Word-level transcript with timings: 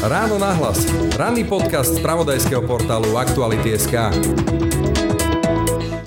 Ráno 0.00 0.40
nahlas. 0.40 0.88
Ranný 1.12 1.44
podcast 1.44 1.92
z 1.92 2.00
pravodajského 2.00 2.64
portálu 2.64 3.20
Aktuality.sk. 3.20 3.92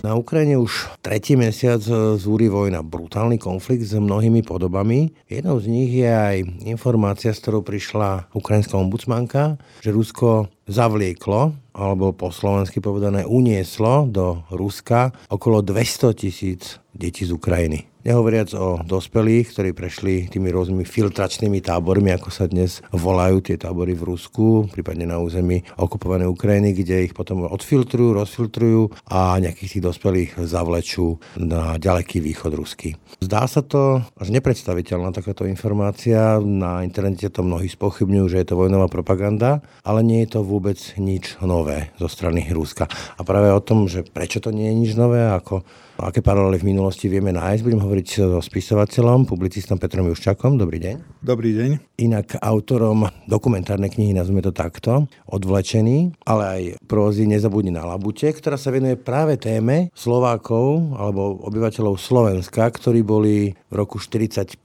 Na 0.02 0.18
Ukrajine 0.18 0.58
už 0.58 0.98
tretí 1.06 1.38
mesiac 1.38 1.80
zúri 2.18 2.50
vojna, 2.50 2.82
brutálny 2.82 3.38
konflikt 3.38 3.86
s 3.86 3.94
mnohými 3.94 4.42
podobami. 4.42 5.14
Jednou 5.30 5.62
z 5.62 5.70
nich 5.70 5.94
je 5.94 6.10
aj 6.10 6.38
informácia, 6.66 7.32
s 7.32 7.40
ktorou 7.46 7.62
prišla 7.62 8.34
ukrajinská 8.34 8.82
ombudsmanka, 8.82 9.62
že 9.86 9.94
Rusko 9.94 10.50
zavlieklo, 10.66 11.54
alebo 11.78 12.18
po 12.18 12.34
slovensky 12.34 12.82
povedané 12.82 13.30
unieslo 13.30 14.10
do 14.10 14.42
Ruska 14.50 15.14
okolo 15.30 15.62
200 15.62 16.18
tisíc 16.18 16.82
detí 16.98 17.30
z 17.30 17.32
Ukrajiny. 17.38 17.93
Nehovoriac 18.04 18.52
o 18.60 18.84
dospelých, 18.84 19.56
ktorí 19.56 19.70
prešli 19.72 20.28
tými 20.28 20.52
rôznymi 20.52 20.84
filtračnými 20.84 21.64
tábormi, 21.64 22.12
ako 22.12 22.36
sa 22.36 22.52
dnes 22.52 22.84
volajú 22.92 23.40
tie 23.40 23.56
tábory 23.56 23.96
v 23.96 24.12
Rusku, 24.12 24.68
prípadne 24.68 25.08
na 25.08 25.24
území 25.24 25.64
okupovanej 25.80 26.28
Ukrajiny, 26.28 26.76
kde 26.76 27.08
ich 27.08 27.16
potom 27.16 27.48
odfiltrujú, 27.48 28.12
rozfiltrujú 28.12 29.08
a 29.08 29.40
nejakých 29.40 29.80
tých 29.80 29.86
dospelých 29.88 30.32
zavlečú 30.36 31.16
na 31.40 31.80
ďaleký 31.80 32.20
východ 32.20 32.52
Rusky. 32.60 33.00
Zdá 33.24 33.48
sa 33.48 33.64
to 33.64 34.04
až 34.20 34.36
nepredstaviteľná 34.36 35.16
takáto 35.16 35.48
informácia. 35.48 36.44
Na 36.44 36.84
internete 36.84 37.32
to 37.32 37.40
mnohí 37.40 37.72
spochybňujú, 37.72 38.26
že 38.28 38.44
je 38.44 38.48
to 38.52 38.60
vojnová 38.60 38.92
propaganda, 38.92 39.64
ale 39.88 40.04
nie 40.04 40.28
je 40.28 40.36
to 40.36 40.40
vôbec 40.44 40.76
nič 41.00 41.40
nové 41.40 41.96
zo 41.96 42.12
strany 42.12 42.52
Ruska. 42.52 42.84
A 43.16 43.24
práve 43.24 43.48
o 43.48 43.64
tom, 43.64 43.88
že 43.88 44.04
prečo 44.04 44.44
to 44.44 44.52
nie 44.52 44.68
je 44.68 44.76
nič 44.76 44.92
nové, 45.00 45.24
ako 45.24 45.64
aké 46.02 46.26
paralely 46.26 46.58
v 46.58 46.74
minulosti 46.74 47.06
vieme 47.06 47.30
nájsť. 47.30 47.62
Budem 47.62 47.82
hovoriť 47.84 48.08
so 48.10 48.40
spisovateľom, 48.42 49.30
publicistom 49.30 49.78
Petrom 49.78 50.10
Juščakom. 50.10 50.58
Dobrý 50.58 50.82
deň. 50.82 51.22
Dobrý 51.22 51.54
deň. 51.54 51.70
Inak 52.02 52.42
autorom 52.42 53.06
dokumentárnej 53.30 53.94
knihy, 53.94 54.12
nazvime 54.18 54.42
to 54.42 54.52
takto, 54.52 55.06
Odvlečený, 55.30 56.26
ale 56.28 56.44
aj 56.44 56.62
prózy 56.90 57.30
Nezabudni 57.30 57.72
na 57.72 57.86
labute, 57.86 58.26
ktorá 58.28 58.58
sa 58.58 58.74
venuje 58.74 58.98
práve 58.98 59.38
téme 59.38 59.94
Slovákov 59.94 60.98
alebo 60.98 61.40
obyvateľov 61.46 61.96
Slovenska, 62.02 62.66
ktorí 62.68 63.06
boli 63.06 63.54
v 63.54 63.74
roku 63.74 64.02
45 64.02 64.60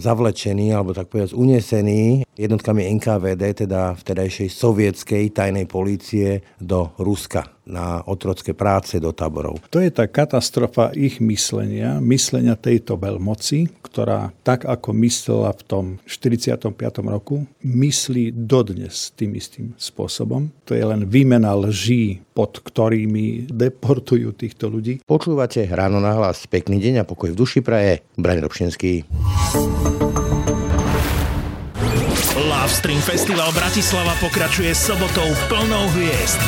zavlečení, 0.00 0.74
alebo 0.74 0.96
tak 0.96 1.12
povedať 1.12 1.36
unesení 1.38 2.26
jednotkami 2.34 2.90
NKVD, 2.98 3.68
teda 3.68 3.94
vtedajšej 3.94 4.48
sovietskej 4.50 5.30
tajnej 5.30 5.70
polície 5.70 6.42
do 6.58 6.90
Ruska 6.98 7.53
na 7.64 8.04
otrocké 8.04 8.52
práce 8.52 9.00
do 9.00 9.10
táborov. 9.10 9.60
To 9.72 9.80
je 9.80 9.88
tá 9.88 10.04
katastrofa 10.08 10.92
ich 10.92 11.18
myslenia, 11.20 11.98
myslenia 12.00 12.56
tejto 12.56 13.00
veľmoci, 13.00 13.72
ktorá 13.84 14.32
tak 14.44 14.68
ako 14.68 14.92
myslela 15.00 15.50
v 15.56 15.62
tom 15.64 15.84
45. 16.04 16.76
roku, 17.08 17.48
myslí 17.64 18.32
dodnes 18.34 19.12
tým 19.16 19.36
istým 19.36 19.72
spôsobom. 19.80 20.52
To 20.68 20.76
je 20.76 20.84
len 20.84 21.08
výmena 21.08 21.56
lží, 21.56 22.20
pod 22.36 22.60
ktorými 22.60 23.48
deportujú 23.48 24.36
týchto 24.36 24.68
ľudí. 24.68 25.00
Počúvate 25.04 25.64
ráno 25.70 26.02
na 26.02 26.16
hlas. 26.18 26.44
Pekný 26.50 26.82
deň 26.82 27.04
a 27.04 27.08
pokoj 27.08 27.32
v 27.32 27.38
duši 27.38 27.60
praje. 27.64 28.04
Braň 28.20 28.44
Robšinský. 28.44 29.06
Love 32.34 32.74
Stream 32.74 32.98
Festival 32.98 33.52
Bratislava 33.54 34.18
pokračuje 34.18 34.74
sobotou 34.74 35.30
plnou 35.46 35.86
hviezd. 35.94 36.42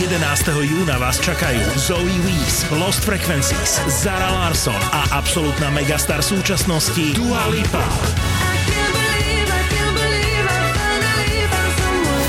11. 0.00 0.16
júna 0.64 0.96
vás 0.96 1.20
čakajú 1.20 1.60
Zoe 1.76 2.16
Wees, 2.24 2.64
Lost 2.72 3.04
Frequencies, 3.04 3.84
Zara 3.84 4.32
Larson 4.32 4.80
a 4.96 5.20
absolútna 5.20 5.68
megastar 5.68 6.24
súčasnosti 6.24 7.12
Dua 7.12 7.44
Lipa. 7.52 7.84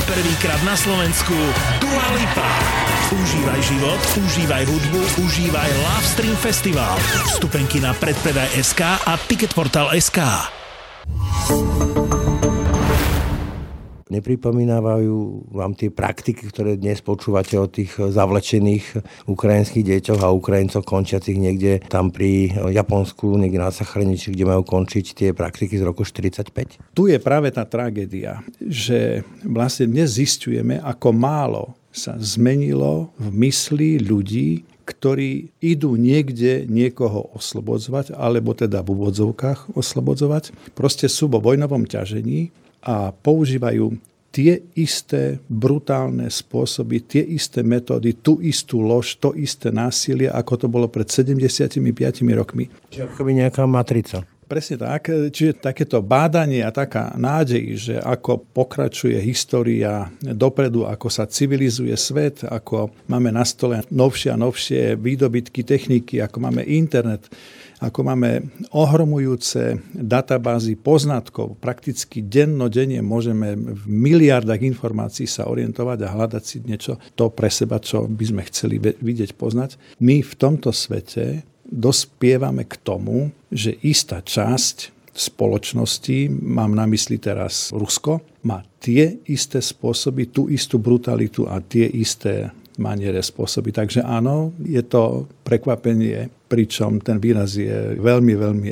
Prvýkrát 0.04 0.60
na 0.68 0.76
Slovensku 0.76 1.38
Dua 1.80 2.06
Lipa. 2.12 2.52
Užívaj 3.08 3.62
život, 3.64 4.02
užívaj 4.20 4.64
hudbu, 4.68 5.02
užívaj 5.24 5.70
Love 5.80 6.08
Stream 6.12 6.36
Festival. 6.36 6.92
Vstupenky 7.32 7.80
na 7.80 7.96
predpredaj 7.96 8.52
SK 8.60 9.00
a 9.08 9.16
Ticketportal 9.16 9.96
SK. 9.96 10.20
Nepripomínajú 14.08 15.52
vám 15.52 15.76
tie 15.76 15.92
praktiky, 15.92 16.48
ktoré 16.48 16.80
dnes 16.80 17.04
počúvate 17.04 17.60
o 17.60 17.68
tých 17.68 18.00
zavlečených 18.00 19.04
ukrajinských 19.28 19.84
deťoch 19.84 20.22
a 20.24 20.32
Ukrajincoch 20.32 20.88
končiacich 20.88 21.36
niekde 21.36 21.84
tam 21.92 22.16
pri 22.16 22.56
Japonsku, 22.72 23.36
niekde 23.36 23.60
na 23.60 23.72
Sachreniči, 23.72 24.32
kde 24.32 24.48
majú 24.48 24.64
končiť 24.64 25.06
tie 25.12 25.30
praktiky 25.36 25.76
z 25.76 25.84
roku 25.84 26.08
45? 26.08 26.96
Tu 26.96 27.04
je 27.12 27.20
práve 27.20 27.52
tá 27.52 27.68
tragédia, 27.68 28.40
že 28.64 29.28
vlastne 29.44 29.92
dnes 29.92 30.16
zistujeme, 30.16 30.80
ako 30.80 31.12
málo 31.12 31.66
sa 31.92 32.16
zmenilo 32.16 33.12
v 33.20 33.28
mysli 33.44 34.00
ľudí, 34.00 34.64
ktorí 34.88 35.52
idú 35.60 36.00
niekde 36.00 36.64
niekoho 36.64 37.28
oslobodzovať, 37.36 38.16
alebo 38.16 38.56
teda 38.56 38.80
v 38.80 38.96
úvodzovkách 38.96 39.76
oslobodzovať. 39.76 40.56
Proste 40.72 41.12
sú 41.12 41.28
vo 41.28 41.44
vojnovom 41.44 41.84
ťažení 41.84 42.56
a 42.88 43.12
používajú 43.12 44.00
tie 44.32 44.64
isté 44.78 45.42
brutálne 45.50 46.30
spôsoby, 46.30 47.04
tie 47.04 47.24
isté 47.26 47.66
metódy, 47.66 48.16
tú 48.22 48.40
istú 48.40 48.80
lož, 48.86 49.18
to 49.20 49.34
isté 49.34 49.74
násilie, 49.74 50.30
ako 50.32 50.54
to 50.56 50.68
bolo 50.70 50.88
pred 50.88 51.10
75 51.10 51.82
rokmi. 52.38 52.70
Čiže 52.94 53.04
ako 53.12 53.22
nejaká 53.28 53.66
matrica. 53.66 54.24
Presne 54.48 54.80
tak. 54.80 55.12
Čiže 55.12 55.60
takéto 55.60 56.00
bádanie 56.00 56.64
a 56.64 56.72
taká 56.72 57.12
nádej, 57.20 57.66
že 57.76 57.96
ako 58.00 58.48
pokračuje 58.56 59.20
história 59.20 60.08
dopredu, 60.24 60.88
ako 60.88 61.12
sa 61.12 61.28
civilizuje 61.28 61.92
svet, 62.00 62.48
ako 62.48 62.96
máme 63.12 63.28
na 63.36 63.44
stole 63.44 63.84
novšie 63.92 64.32
a 64.32 64.40
novšie 64.40 64.96
výdobytky 64.96 65.68
techniky, 65.68 66.24
ako 66.24 66.48
máme 66.48 66.64
internet, 66.64 67.28
ako 67.78 68.00
máme 68.10 68.50
ohromujúce 68.74 69.78
databázy 69.94 70.74
poznatkov. 70.74 71.62
Prakticky 71.62 72.26
dennodenne 72.26 73.06
môžeme 73.06 73.54
v 73.54 73.84
miliardách 73.86 74.66
informácií 74.66 75.30
sa 75.30 75.46
orientovať 75.46 75.98
a 76.02 76.14
hľadať 76.14 76.44
si 76.44 76.58
niečo 76.66 76.98
to 77.14 77.30
pre 77.30 77.54
seba, 77.54 77.78
čo 77.78 78.10
by 78.10 78.26
sme 78.26 78.42
chceli 78.50 78.82
vidieť, 78.82 79.38
poznať. 79.38 79.78
My 80.02 80.26
v 80.26 80.34
tomto 80.34 80.74
svete 80.74 81.46
dospievame 81.68 82.66
k 82.66 82.80
tomu, 82.82 83.30
že 83.54 83.78
istá 83.86 84.26
časť 84.26 84.98
spoločnosti, 85.18 86.30
mám 86.30 86.78
na 86.78 86.86
mysli 86.86 87.18
teraz 87.18 87.74
Rusko, 87.74 88.22
má 88.46 88.62
tie 88.78 89.18
isté 89.26 89.60
spôsoby, 89.66 90.30
tú 90.30 90.46
istú 90.46 90.78
brutalitu 90.78 91.50
a 91.50 91.58
tie 91.58 91.90
isté 91.90 92.54
maniere 92.78 93.20
spôsoby. 93.22 93.74
Takže 93.74 94.06
áno, 94.06 94.54
je 94.62 94.80
to 94.86 95.26
prekvapenie, 95.44 96.30
pričom 96.48 97.02
ten 97.04 97.18
výraz 97.18 97.58
je 97.58 97.98
veľmi, 97.98 98.34
veľmi 98.38 98.68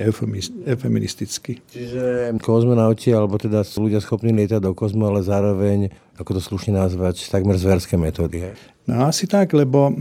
eufeministický. 0.70 1.60
Čiže 1.68 2.32
kozmonauti, 2.40 3.12
alebo 3.12 3.36
teda 3.36 3.66
sú 3.66 3.90
ľudia 3.90 4.00
schopní 4.00 4.32
lietať 4.32 4.62
do 4.64 4.72
kozmu, 4.72 5.10
ale 5.10 5.26
zároveň, 5.26 5.92
ako 6.16 6.40
to 6.40 6.42
slušne 6.42 6.78
nazvať, 6.78 7.28
takmer 7.28 7.60
zverské 7.60 8.00
metódy. 8.00 8.56
No 8.86 9.10
asi 9.10 9.26
tak, 9.26 9.52
lebo... 9.52 9.92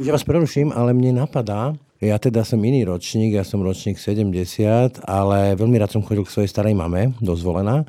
Ja 0.00 0.16
vás 0.16 0.24
preruším, 0.24 0.72
ale 0.72 0.96
mne 0.96 1.22
napadá, 1.22 1.76
ja 2.02 2.18
teda 2.18 2.42
som 2.42 2.58
iný 2.58 2.82
ročník, 2.82 3.38
ja 3.38 3.46
som 3.46 3.62
ročník 3.62 3.94
70, 3.94 5.06
ale 5.06 5.54
veľmi 5.54 5.78
rád 5.78 5.94
som 5.94 6.02
chodil 6.02 6.26
k 6.26 6.34
svojej 6.34 6.50
starej 6.50 6.74
mame, 6.74 7.14
dozvolená, 7.22 7.86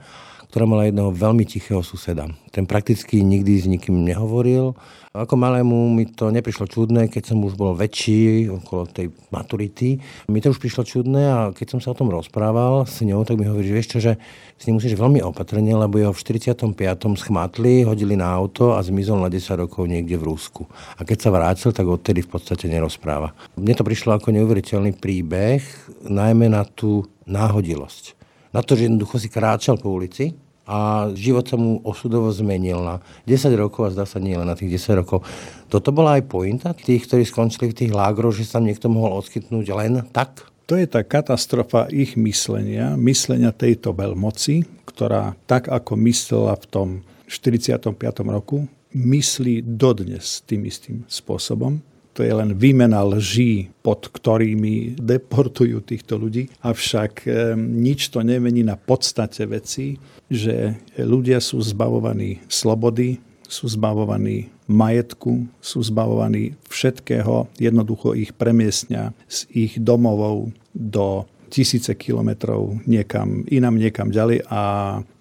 ktorá 0.53 0.69
mala 0.69 0.85
jedného 0.85 1.09
veľmi 1.09 1.49
tichého 1.49 1.81
suseda. 1.81 2.29
Ten 2.53 2.69
prakticky 2.69 3.25
nikdy 3.25 3.57
s 3.57 3.65
nikým 3.65 4.05
nehovoril. 4.05 4.77
Ako 5.09 5.33
malému 5.33 5.89
mi 5.89 6.05
to 6.05 6.29
neprišlo 6.29 6.69
čudné, 6.69 7.09
keď 7.09 7.33
som 7.33 7.41
už 7.41 7.57
bol 7.57 7.73
väčší, 7.73 8.53
okolo 8.61 8.85
tej 8.85 9.09
maturity. 9.33 9.97
Mi 10.29 10.45
to 10.45 10.53
už 10.53 10.61
prišlo 10.61 10.85
čudné 10.85 11.25
a 11.25 11.49
keď 11.49 11.73
som 11.73 11.79
sa 11.81 11.89
o 11.89 11.97
tom 11.97 12.13
rozprával 12.13 12.85
s 12.85 13.01
ňou, 13.01 13.25
tak 13.25 13.41
mi 13.41 13.49
hovorí, 13.49 13.65
že 13.65 13.73
vieš 13.73 13.89
čo, 13.97 13.99
že 14.01 14.13
s 14.61 14.69
ním 14.69 14.77
musíš 14.77 14.93
veľmi 14.93 15.25
opatrne, 15.25 15.73
lebo 15.73 15.97
jeho 15.97 16.13
v 16.13 16.21
45. 16.21 16.69
schmatli, 17.17 17.81
hodili 17.81 18.13
na 18.13 18.29
auto 18.29 18.77
a 18.77 18.81
zmizol 18.85 19.25
na 19.25 19.33
10 19.33 19.57
rokov 19.57 19.89
niekde 19.89 20.21
v 20.21 20.38
Rusku. 20.38 20.69
A 20.97 21.01
keď 21.01 21.17
sa 21.17 21.33
vrátil, 21.33 21.73
tak 21.73 21.89
odtedy 21.89 22.21
v 22.21 22.29
podstate 22.29 22.69
nerozpráva. 22.69 23.33
Mne 23.57 23.73
to 23.73 23.81
prišlo 23.81 24.21
ako 24.21 24.29
neuveriteľný 24.29 24.94
príbeh, 25.01 25.65
najmä 26.06 26.45
na 26.45 26.61
tú 26.61 27.09
náhodilosť. 27.25 28.22
Na 28.53 28.61
to, 28.61 28.77
že 28.77 28.85
jednoducho 28.85 29.17
si 29.17 29.27
kráčal 29.33 29.81
po 29.81 29.89
ulici, 29.89 30.38
a 30.63 31.11
život 31.11 31.44
sa 31.44 31.59
mu 31.59 31.83
osudovo 31.83 32.31
zmenil 32.31 32.79
na 32.79 33.03
10 33.27 33.51
rokov 33.59 33.83
a 33.83 33.94
zdá 33.94 34.05
sa 34.07 34.19
nie 34.23 34.31
len 34.31 34.47
na 34.47 34.55
tých 34.55 34.79
10 34.79 35.03
rokov. 35.03 35.19
Toto 35.67 35.91
bola 35.91 36.15
aj 36.15 36.23
pointa 36.31 36.71
tých, 36.71 37.03
ktorí 37.03 37.27
skončili 37.27 37.75
v 37.75 37.77
tých 37.83 37.91
lágroch, 37.91 38.31
že 38.31 38.47
sa 38.47 38.63
niekto 38.63 38.88
mohol 38.88 39.19
odskytnúť 39.19 39.65
len 39.75 40.07
tak? 40.15 40.47
To 40.71 40.79
je 40.79 40.88
tá 40.88 41.03
katastrofa 41.03 41.91
ich 41.91 42.15
myslenia, 42.15 42.95
myslenia 42.95 43.51
tejto 43.51 43.91
veľmoci, 43.91 44.88
ktorá 44.88 45.35
tak 45.44 45.67
ako 45.67 45.99
myslela 45.99 46.56
v 46.56 46.65
tom 46.71 46.88
45. 47.27 47.99
roku, 48.23 48.63
myslí 48.95 49.67
dodnes 49.67 50.39
tým 50.47 50.63
istým 50.63 51.03
spôsobom. 51.11 51.83
To 52.13 52.21
je 52.21 52.30
len 52.30 52.54
výmena 52.54 53.01
lží, 53.01 53.74
pod 53.81 54.07
ktorými 54.13 55.01
deportujú 55.01 55.81
týchto 55.81 56.21
ľudí. 56.21 56.48
Avšak 56.62 57.13
e, 57.25 57.57
nič 57.57 58.13
to 58.13 58.21
nemení 58.21 58.62
na 58.62 58.77
podstate 58.77 59.50
veci, 59.50 59.98
že 60.30 60.77
ľudia 61.01 61.42
sú 61.42 61.57
zbavovaní 61.60 62.45
slobody, 62.45 63.18
sú 63.50 63.65
zbavovaní 63.69 64.54
majetku, 64.69 65.45
sú 65.60 65.83
zbavovaní 65.83 66.56
všetkého, 66.71 67.51
jednoducho 67.60 68.16
ich 68.16 68.31
premiestňa 68.31 69.12
z 69.27 69.39
ich 69.51 69.74
domovov 69.81 70.56
do 70.74 71.27
tisíce 71.53 71.94
kilometrov 71.94 72.81
niekam 72.89 73.45
inam, 73.45 73.77
niekam 73.77 74.09
ďalej 74.09 74.41
a 74.50 74.61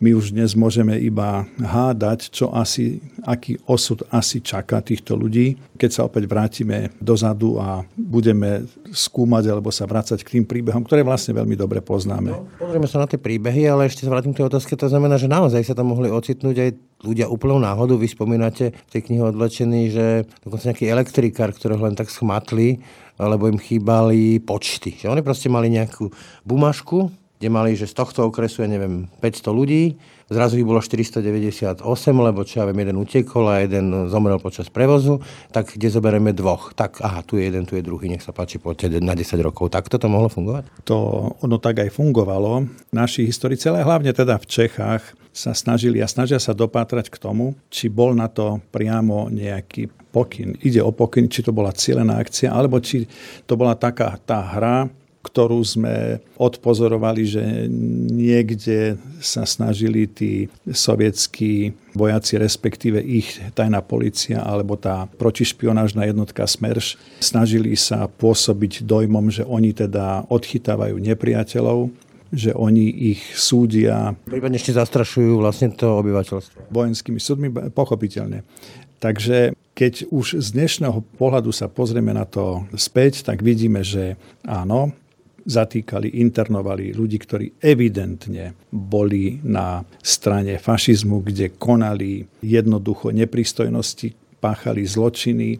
my 0.00 0.10
už 0.16 0.32
dnes 0.32 0.56
môžeme 0.56 0.96
iba 0.96 1.44
hádať, 1.60 2.32
čo 2.32 2.48
asi, 2.56 3.04
aký 3.28 3.60
osud 3.68 4.00
asi 4.08 4.40
čaká 4.40 4.80
týchto 4.80 5.12
ľudí, 5.12 5.60
keď 5.76 5.90
sa 5.92 6.02
opäť 6.08 6.24
vrátime 6.24 6.88
dozadu 6.96 7.60
a 7.60 7.84
budeme 7.92 8.64
skúmať 8.88 9.52
alebo 9.52 9.68
sa 9.68 9.84
vrácať 9.84 10.24
k 10.24 10.40
tým 10.40 10.44
príbehom, 10.48 10.88
ktoré 10.88 11.04
vlastne 11.04 11.36
veľmi 11.36 11.52
dobre 11.52 11.84
poznáme. 11.84 12.32
No, 12.32 12.48
pozrieme 12.56 12.88
sa 12.88 13.04
na 13.04 13.06
tie 13.06 13.20
príbehy, 13.20 13.68
ale 13.68 13.92
ešte 13.92 14.08
sa 14.08 14.12
vrátim 14.16 14.32
k 14.32 14.40
tej 14.40 14.48
otázke. 14.48 14.72
To 14.80 14.88
znamená, 14.88 15.20
že 15.20 15.28
naozaj 15.28 15.60
sa 15.68 15.76
tam 15.76 15.92
mohli 15.92 16.08
ocitnúť 16.08 16.56
aj 16.56 16.70
ľudia 17.02 17.26
úplnou 17.28 17.58
náhodou. 17.58 17.98
Vy 17.98 18.14
spomínate 18.14 18.72
v 18.72 18.90
tej 18.90 19.02
knihe 19.10 19.22
odlečený, 19.26 19.82
že 19.90 20.06
dokonca 20.46 20.70
nejaký 20.70 20.86
elektrikár, 20.86 21.50
ktorého 21.52 21.82
len 21.82 21.98
tak 21.98 22.08
schmatli, 22.08 22.80
lebo 23.26 23.50
im 23.50 23.58
chýbali 23.58 24.38
počty. 24.42 24.94
Že 24.98 25.18
oni 25.18 25.22
proste 25.22 25.50
mali 25.50 25.68
nejakú 25.70 26.10
bumašku, 26.46 27.10
kde 27.42 27.48
mali, 27.50 27.74
že 27.74 27.90
z 27.90 27.98
tohto 27.98 28.30
okresu 28.30 28.62
je, 28.62 28.70
neviem, 28.70 29.10
500 29.18 29.50
ľudí, 29.50 29.98
zrazu 30.32 30.58
ich 30.58 30.66
bolo 30.66 30.80
498, 30.80 31.84
lebo 32.10 32.42
čo 32.42 32.60
ja 32.60 32.64
viem, 32.68 32.80
jeden 32.82 32.98
utekol 32.98 33.44
a 33.48 33.62
jeden 33.62 34.08
zomrel 34.08 34.40
počas 34.40 34.72
prevozu, 34.72 35.20
tak 35.52 35.76
kde 35.76 35.92
zoberieme 35.92 36.32
dvoch? 36.34 36.72
Tak, 36.72 37.04
aha, 37.04 37.22
tu 37.22 37.38
je 37.38 37.46
jeden, 37.46 37.68
tu 37.68 37.76
je 37.76 37.84
druhý, 37.84 38.08
nech 38.08 38.24
sa 38.24 38.34
páči, 38.34 38.58
poďte 38.58 38.98
na 38.98 39.12
10 39.12 39.38
rokov. 39.44 39.70
Tak 39.70 39.86
to 39.92 40.00
mohlo 40.08 40.32
fungovať? 40.32 40.66
To 40.88 40.96
ono 41.38 41.56
tak 41.60 41.84
aj 41.84 41.94
fungovalo. 41.94 42.66
Naši 42.90 43.28
historici, 43.28 43.68
ale 43.68 43.84
hlavne 43.84 44.10
teda 44.10 44.40
v 44.40 44.46
Čechách, 44.48 45.04
sa 45.32 45.56
snažili 45.56 46.04
a 46.04 46.06
snažia 46.06 46.36
sa 46.36 46.52
dopátrať 46.52 47.08
k 47.08 47.16
tomu, 47.16 47.56
či 47.72 47.88
bol 47.88 48.12
na 48.12 48.28
to 48.28 48.60
priamo 48.68 49.32
nejaký 49.32 49.88
pokyn. 50.12 50.60
Ide 50.60 50.84
o 50.84 50.92
pokyn, 50.92 51.32
či 51.32 51.40
to 51.40 51.56
bola 51.56 51.72
cieľená 51.72 52.20
akcia, 52.20 52.52
alebo 52.52 52.76
či 52.84 53.08
to 53.48 53.56
bola 53.56 53.72
taká 53.72 54.20
tá 54.20 54.44
hra, 54.44 54.92
ktorú 55.22 55.62
sme 55.62 56.18
odpozorovali, 56.34 57.22
že 57.22 57.42
niekde 58.10 58.98
sa 59.22 59.46
snažili 59.46 60.10
tí 60.10 60.50
sovietskí 60.66 61.72
vojaci, 61.94 62.42
respektíve 62.42 62.98
ich 62.98 63.38
tajná 63.54 63.80
policia 63.86 64.42
alebo 64.42 64.74
tá 64.74 65.06
protišpionážna 65.16 66.10
jednotka 66.10 66.42
SMERŠ, 66.42 66.98
snažili 67.22 67.78
sa 67.78 68.10
pôsobiť 68.10 68.82
dojmom, 68.82 69.30
že 69.30 69.46
oni 69.46 69.70
teda 69.70 70.26
odchytávajú 70.26 70.98
nepriateľov, 70.98 71.94
že 72.32 72.50
oni 72.56 73.14
ich 73.14 73.22
súdia. 73.36 74.16
Prípadne 74.24 74.56
ešte 74.58 74.74
zastrašujú 74.74 75.38
vlastne 75.38 75.70
to 75.70 76.00
obyvateľstvo. 76.00 76.72
Vojenskými 76.72 77.20
súdmi, 77.20 77.48
pochopiteľne. 77.70 78.42
Takže 79.02 79.52
keď 79.74 80.14
už 80.14 80.38
z 80.38 80.48
dnešného 80.54 81.02
pohľadu 81.18 81.50
sa 81.50 81.66
pozrieme 81.66 82.14
na 82.14 82.22
to 82.22 82.64
späť, 82.78 83.26
tak 83.26 83.42
vidíme, 83.42 83.82
že 83.82 84.14
áno, 84.46 84.94
zatýkali, 85.42 86.22
internovali 86.22 86.94
ľudí, 86.94 87.18
ktorí 87.18 87.58
evidentne 87.58 88.54
boli 88.70 89.42
na 89.42 89.82
strane 90.00 90.58
fašizmu, 90.58 91.22
kde 91.26 91.54
konali 91.58 92.26
jednoducho 92.42 93.10
nepristojnosti, 93.10 94.38
páchali 94.42 94.82
zločiny, 94.86 95.58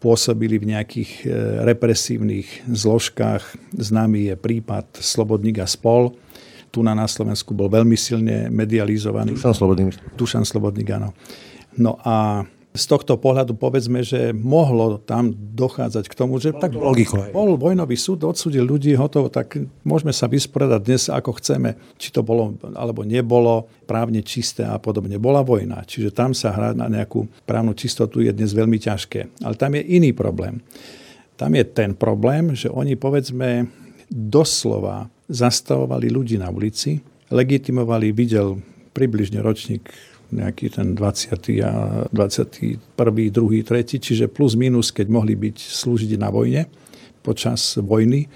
pôsobili 0.00 0.56
v 0.56 0.72
nejakých 0.72 1.10
e, 1.22 1.26
represívnych 1.68 2.64
zložkách. 2.72 3.76
Známy 3.76 4.32
je 4.32 4.34
prípad 4.40 4.96
Slobodník 4.96 5.60
a 5.60 5.68
spol. 5.68 6.16
Tu 6.72 6.80
na, 6.80 6.96
na 6.96 7.04
Slovensku 7.04 7.52
bol 7.52 7.68
veľmi 7.68 7.96
silne 8.00 8.48
medializovaný. 8.48 9.36
Dušan 9.36 9.52
Slobodník. 9.52 10.00
Dušan 10.16 10.48
Slobodník, 10.48 10.88
áno. 10.96 11.12
No 11.76 12.00
a 12.00 12.48
z 12.70 12.84
tohto 12.86 13.18
pohľadu 13.18 13.58
povedzme, 13.58 14.06
že 14.06 14.30
mohlo 14.30 15.02
tam 15.02 15.34
dochádzať 15.34 16.06
k 16.06 16.14
tomu, 16.14 16.38
že 16.38 16.54
tak 16.54 16.78
Logiko, 16.78 17.18
bol 17.34 17.58
vojnový 17.58 17.98
súd, 17.98 18.22
odsudil 18.22 18.62
ľudí, 18.62 18.94
hotovo, 18.94 19.26
tak 19.26 19.58
môžeme 19.82 20.14
sa 20.14 20.30
vysporiadať 20.30 20.80
dnes 20.86 21.10
ako 21.10 21.34
chceme, 21.42 21.74
či 21.98 22.14
to 22.14 22.22
bolo 22.22 22.54
alebo 22.78 23.02
nebolo 23.02 23.66
právne 23.90 24.22
čisté 24.22 24.62
a 24.62 24.78
podobne. 24.78 25.18
Bola 25.18 25.42
vojna, 25.42 25.82
čiže 25.82 26.14
tam 26.14 26.30
sa 26.30 26.54
hrať 26.54 26.78
na 26.78 26.86
nejakú 26.86 27.26
právnu 27.42 27.74
čistotu 27.74 28.22
je 28.22 28.30
dnes 28.30 28.54
veľmi 28.54 28.78
ťažké. 28.78 29.42
Ale 29.42 29.58
tam 29.58 29.74
je 29.74 29.82
iný 29.90 30.14
problém. 30.14 30.62
Tam 31.34 31.50
je 31.50 31.66
ten 31.66 31.90
problém, 31.98 32.54
že 32.54 32.70
oni 32.70 32.94
povedzme 32.94 33.66
doslova 34.06 35.10
zastavovali 35.26 36.06
ľudí 36.06 36.38
na 36.38 36.54
ulici, 36.54 37.02
legitimovali, 37.34 38.14
videl 38.14 38.62
približne 38.94 39.42
ročník 39.42 39.90
nejaký 40.30 40.72
ten 40.74 40.94
20. 40.94 41.66
a 41.66 41.72
21., 42.10 42.78
2., 42.96 43.66
3., 43.66 43.98
čiže 43.98 44.26
plus 44.30 44.54
minus, 44.54 44.90
keď 44.94 45.06
mohli 45.10 45.34
byť 45.34 45.56
slúžiť 45.58 46.16
na 46.18 46.30
vojne 46.32 46.66
počas 47.20 47.76
vojny 47.76 48.26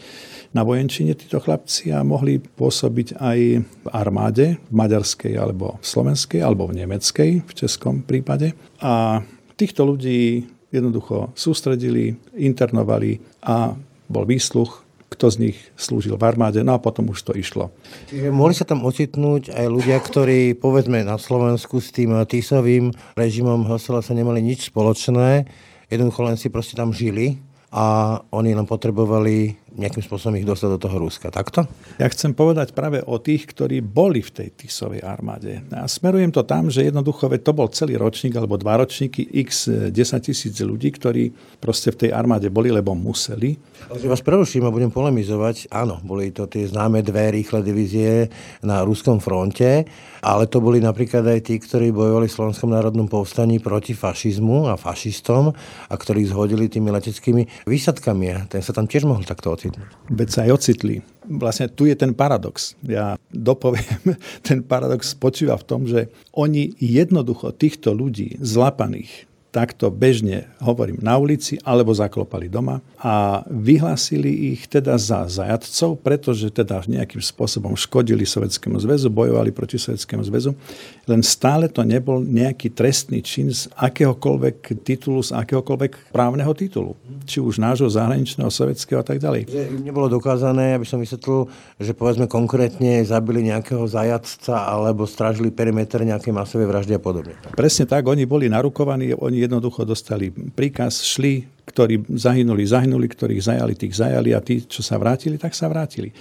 na 0.55 0.62
vojenčine 0.62 1.19
títo 1.19 1.43
chlapci 1.43 1.91
a 1.91 2.06
mohli 2.06 2.38
pôsobiť 2.38 3.19
aj 3.19 3.38
v 3.58 3.87
armáde, 3.91 4.62
v 4.70 4.73
maďarskej 4.73 5.35
alebo 5.35 5.82
v 5.82 5.85
slovenskej 5.85 6.41
alebo 6.46 6.70
v 6.70 6.79
nemeckej, 6.79 7.31
v 7.43 7.52
českom 7.58 8.06
prípade. 8.06 8.55
A 8.79 9.26
týchto 9.58 9.82
ľudí 9.82 10.46
jednoducho 10.70 11.35
sústredili, 11.35 12.14
internovali 12.38 13.19
a 13.43 13.75
bol 14.06 14.25
výsluch 14.29 14.84
kto 15.15 15.31
z 15.31 15.37
nich 15.49 15.59
slúžil 15.79 16.19
v 16.19 16.27
armáde, 16.27 16.67
no 16.67 16.75
a 16.75 16.83
potom 16.83 17.09
už 17.15 17.23
to 17.23 17.33
išlo. 17.39 17.71
Čiže 18.11 18.35
mohli 18.35 18.53
sa 18.59 18.67
tam 18.67 18.83
ocitnúť 18.83 19.55
aj 19.55 19.67
ľudia, 19.71 19.97
ktorí 20.03 20.59
povedzme 20.59 21.07
na 21.07 21.17
Slovensku 21.17 21.79
s 21.79 21.95
tým 21.95 22.11
Tisovým 22.27 22.91
režimom 23.15 23.63
Hosela 23.71 24.03
sa 24.03 24.13
nemali 24.13 24.43
nič 24.43 24.75
spoločné, 24.75 25.47
jednoducho 25.87 26.21
len 26.27 26.37
si 26.37 26.51
proste 26.51 26.75
tam 26.75 26.91
žili 26.91 27.39
a 27.75 28.19
oni 28.31 28.55
len 28.55 28.67
potrebovali 28.67 29.64
nejakým 29.75 30.06
spôsobom 30.06 30.38
ich 30.38 30.47
dostať 30.47 30.79
do 30.79 30.81
toho 30.81 30.97
Ruska. 31.03 31.35
Takto? 31.35 31.67
Ja 31.99 32.06
chcem 32.06 32.31
povedať 32.31 32.71
práve 32.73 33.03
o 33.03 33.19
tých, 33.19 33.50
ktorí 33.50 33.82
boli 33.82 34.23
v 34.23 34.31
tej 34.31 34.49
Tisovej 34.55 35.03
armáde. 35.03 35.67
A 35.75 35.91
smerujem 35.91 36.31
to 36.31 36.47
tam, 36.47 36.71
že 36.71 36.87
jednoducho 36.87 37.26
to 37.43 37.53
bol 37.53 37.67
celý 37.71 37.99
ročník 37.99 38.38
alebo 38.38 38.55
dva 38.55 38.79
ročníky 38.79 39.26
x 39.44 39.67
10 39.91 39.94
tisíc 40.23 40.55
ľudí, 40.62 40.94
ktorí 40.94 41.35
proste 41.59 41.91
v 41.91 42.06
tej 42.06 42.11
armáde 42.15 42.47
boli, 42.49 42.71
lebo 42.71 42.94
museli. 42.94 43.59
Ale 43.91 44.06
vás 44.06 44.23
preruším 44.23 44.71
a 44.71 44.75
budem 44.75 44.94
polemizovať. 44.94 45.69
Áno, 45.75 45.99
boli 46.06 46.31
to 46.31 46.47
tie 46.47 46.65
známe 46.70 47.03
dve 47.03 47.35
rýchle 47.35 47.61
divízie 47.61 48.31
na 48.62 48.87
ruskom 48.87 49.19
fronte, 49.19 49.85
ale 50.25 50.47
to 50.47 50.62
boli 50.62 50.79
napríklad 50.79 51.27
aj 51.27 51.50
tí, 51.50 51.59
ktorí 51.59 51.91
bojovali 51.91 52.31
v 52.31 52.37
Slovenskom 52.37 52.70
národnom 52.72 53.10
povstaní 53.10 53.58
proti 53.58 53.93
fašizmu 53.93 54.70
a 54.70 54.79
fašistom 54.79 55.53
a 55.91 55.94
ktorí 55.94 56.25
zhodili 56.31 56.70
tými 56.70 56.94
leteckými 56.94 57.67
výsadkami. 57.69 58.49
Ten 58.49 58.63
sa 58.63 58.72
tam 58.72 58.89
tiež 58.89 59.05
mohol 59.05 59.27
takto 59.27 59.53
ocitnúť. 59.65 59.91
Veď 60.13 60.29
sa 60.29 60.41
aj 60.44 60.51
ocitli. 60.53 61.01
Vlastne 61.25 61.73
tu 61.73 61.89
je 61.89 61.97
ten 61.97 62.13
paradox. 62.13 62.77
Ja 62.85 63.17
dopoviem, 63.33 64.21
ten 64.47 64.61
paradox 64.61 65.17
spočíva 65.17 65.56
v 65.56 65.65
tom, 65.65 65.89
že 65.89 66.13
oni 66.37 66.77
jednoducho 66.77 67.56
týchto 67.56 67.97
ľudí 67.97 68.37
zlapaných 68.44 69.25
takto 69.55 69.87
bežne, 69.87 70.51
hovorím, 70.58 70.99
na 70.99 71.15
ulici 71.15 71.63
alebo 71.63 71.94
zaklopali 71.94 72.51
doma 72.51 72.82
a 72.99 73.46
vyhlásili 73.46 74.51
ich 74.51 74.67
teda 74.67 74.99
za 74.99 75.31
zajadcov, 75.31 76.03
pretože 76.03 76.51
teda 76.51 76.82
nejakým 76.91 77.23
spôsobom 77.23 77.79
škodili 77.79 78.27
Sovjetskému 78.27 78.82
zväzu, 78.82 79.15
bojovali 79.15 79.55
proti 79.55 79.79
Sovjetskému 79.79 80.27
zväzu, 80.27 80.58
len 81.06 81.23
stále 81.23 81.70
to 81.70 81.87
nebol 81.87 82.19
nejaký 82.19 82.75
trestný 82.75 83.23
čin 83.23 83.55
z 83.55 83.70
akéhokoľvek 83.79 84.82
titulu, 84.82 85.23
z 85.23 85.31
akéhokoľvek 85.39 86.11
právneho 86.11 86.51
titulu. 86.58 86.99
Či 87.23 87.39
už 87.39 87.63
nášho 87.63 87.87
zahraničného, 87.87 88.51
sovietského 88.51 88.99
a 88.99 89.06
tak 89.06 89.23
ďalej. 89.23 89.46
Nebolo 89.87 90.11
dokázané, 90.11 90.75
aby 90.75 90.89
som 90.89 90.99
vysvetlil, 90.99 91.46
že 91.79 91.94
povedzme 91.94 92.27
konkrétne 92.27 93.06
zabili 93.06 93.46
nejakého 93.46 93.87
zajadca 93.87 94.67
alebo 94.67 95.06
strážili 95.06 95.55
perimeter 95.55 96.03
nejakej 96.03 96.34
masovej 96.34 96.67
vraždy 96.67 96.99
a 96.99 97.01
podobne. 97.01 97.39
Presne 97.55 97.87
tak, 97.87 98.08
oni 98.11 98.27
boli 98.27 98.51
narukovaní, 98.51 99.15
oni 99.15 99.44
jednoducho 99.44 99.84
dostali 99.84 100.32
príkaz, 100.32 101.05
šli, 101.05 101.44
ktorí 101.69 102.05
zahynuli, 102.08 102.65
zahynuli, 102.65 103.06
ktorých 103.08 103.43
zajali, 103.44 103.74
tých 103.77 103.94
zajali 103.96 104.31
a 104.36 104.41
tí, 104.41 104.65
čo 104.65 104.84
sa 104.84 105.01
vrátili, 105.01 105.41
tak 105.41 105.56
sa 105.56 105.70
vrátili. 105.70 106.13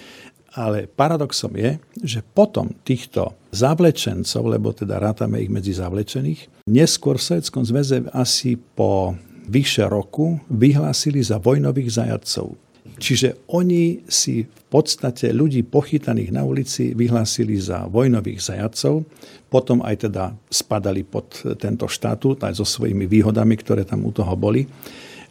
Ale 0.53 0.85
paradoxom 0.85 1.49
je, 1.57 1.81
že 2.05 2.21
potom 2.21 2.69
týchto 2.85 3.33
zavlečencov, 3.49 4.43
lebo 4.45 4.69
teda 4.69 5.01
rátame 5.01 5.41
ich 5.41 5.49
medzi 5.49 5.73
zavlečených, 5.73 6.69
neskôr 6.69 7.17
v 7.17 7.25
Sovjetskom 7.25 7.65
zväze 7.65 8.05
asi 8.13 8.55
po 8.55 9.17
vyše 9.49 9.89
roku 9.89 10.39
vyhlásili 10.47 11.19
za 11.19 11.41
vojnových 11.41 11.89
zajadcov. 11.99 12.62
Čiže 12.83 13.47
oni 13.51 14.03
si 14.11 14.43
v 14.43 14.63
podstate 14.67 15.31
ľudí 15.31 15.63
pochytaných 15.63 16.35
na 16.35 16.43
ulici 16.43 16.91
vyhlásili 16.91 17.55
za 17.55 17.87
vojnových 17.87 18.39
zajadcov, 18.43 19.07
potom 19.47 19.85
aj 19.85 20.09
teda 20.09 20.33
spadali 20.49 21.05
pod 21.05 21.31
tento 21.61 21.87
štatút, 21.87 22.43
aj 22.43 22.59
so 22.59 22.65
svojimi 22.67 23.07
výhodami, 23.07 23.55
ktoré 23.55 23.87
tam 23.87 24.03
u 24.03 24.11
toho 24.11 24.33
boli. 24.35 24.67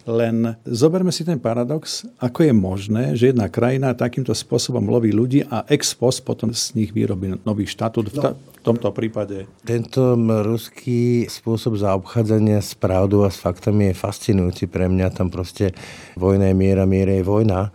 Len 0.02 0.58
zoberme 0.66 1.14
si 1.14 1.22
ten 1.22 1.38
paradox, 1.38 2.02
ako 2.18 2.48
je 2.48 2.54
možné, 2.54 3.02
že 3.14 3.30
jedna 3.30 3.46
krajina 3.46 3.94
takýmto 3.94 4.34
spôsobom 4.34 4.82
loví 4.90 5.14
ľudí 5.14 5.46
a 5.46 5.62
ex 5.70 5.94
post 5.94 6.26
potom 6.26 6.50
z 6.50 6.74
nich 6.74 6.90
vyrobí 6.90 7.38
nový 7.46 7.66
štatút. 7.70 8.10
No. 8.18 8.34
V 8.34 8.62
tomto 8.62 8.94
prípade. 8.94 9.46
Tento 9.66 10.14
ruský 10.18 11.26
spôsob 11.26 11.78
zaobchádzania 11.78 12.62
s 12.62 12.78
pravdou 12.78 13.26
a 13.26 13.30
s 13.30 13.38
faktami 13.38 13.90
je 13.90 13.94
fascinujúci 13.98 14.70
pre 14.70 14.86
mňa. 14.86 15.10
Tam 15.10 15.30
proste 15.30 15.74
vojna 16.14 16.50
je 16.50 16.54
miera, 16.54 16.86
miera 16.86 17.14
je 17.18 17.26
vojna 17.26 17.74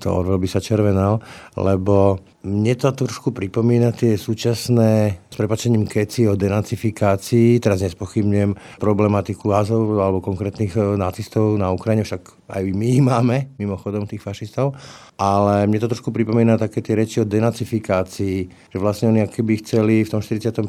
to 0.00 0.10
Orwell 0.10 0.42
by 0.42 0.48
sa 0.50 0.62
červenal, 0.62 1.22
lebo 1.54 2.18
mne 2.44 2.76
to 2.76 2.92
trošku 2.92 3.32
pripomína 3.32 3.96
tie 3.96 4.20
súčasné, 4.20 5.16
s 5.32 5.36
prepačením 5.40 5.88
keci 5.88 6.28
o 6.28 6.36
denacifikácii, 6.36 7.56
teraz 7.56 7.80
nespochybňujem 7.80 8.76
problematiku 8.76 9.48
Azov 9.56 9.96
alebo 9.96 10.20
konkrétnych 10.20 10.76
e, 10.76 11.00
nacistov 11.00 11.56
na 11.56 11.72
Ukrajine, 11.72 12.04
však 12.04 12.52
aj 12.52 12.62
my 12.68 12.86
ich 12.86 13.00
máme, 13.00 13.56
mimochodom 13.56 14.04
tých 14.04 14.20
fašistov, 14.20 14.76
ale 15.16 15.64
mne 15.64 15.80
to 15.80 15.88
trošku 15.88 16.12
pripomína 16.12 16.60
také 16.60 16.84
tie 16.84 16.92
reči 16.92 17.24
o 17.24 17.26
denacifikácii, 17.26 18.36
že 18.68 18.76
vlastne 18.76 19.08
oni 19.08 19.24
keby 19.24 19.64
chceli 19.64 20.04
v 20.04 20.12
tom 20.12 20.20
45. 20.20 20.68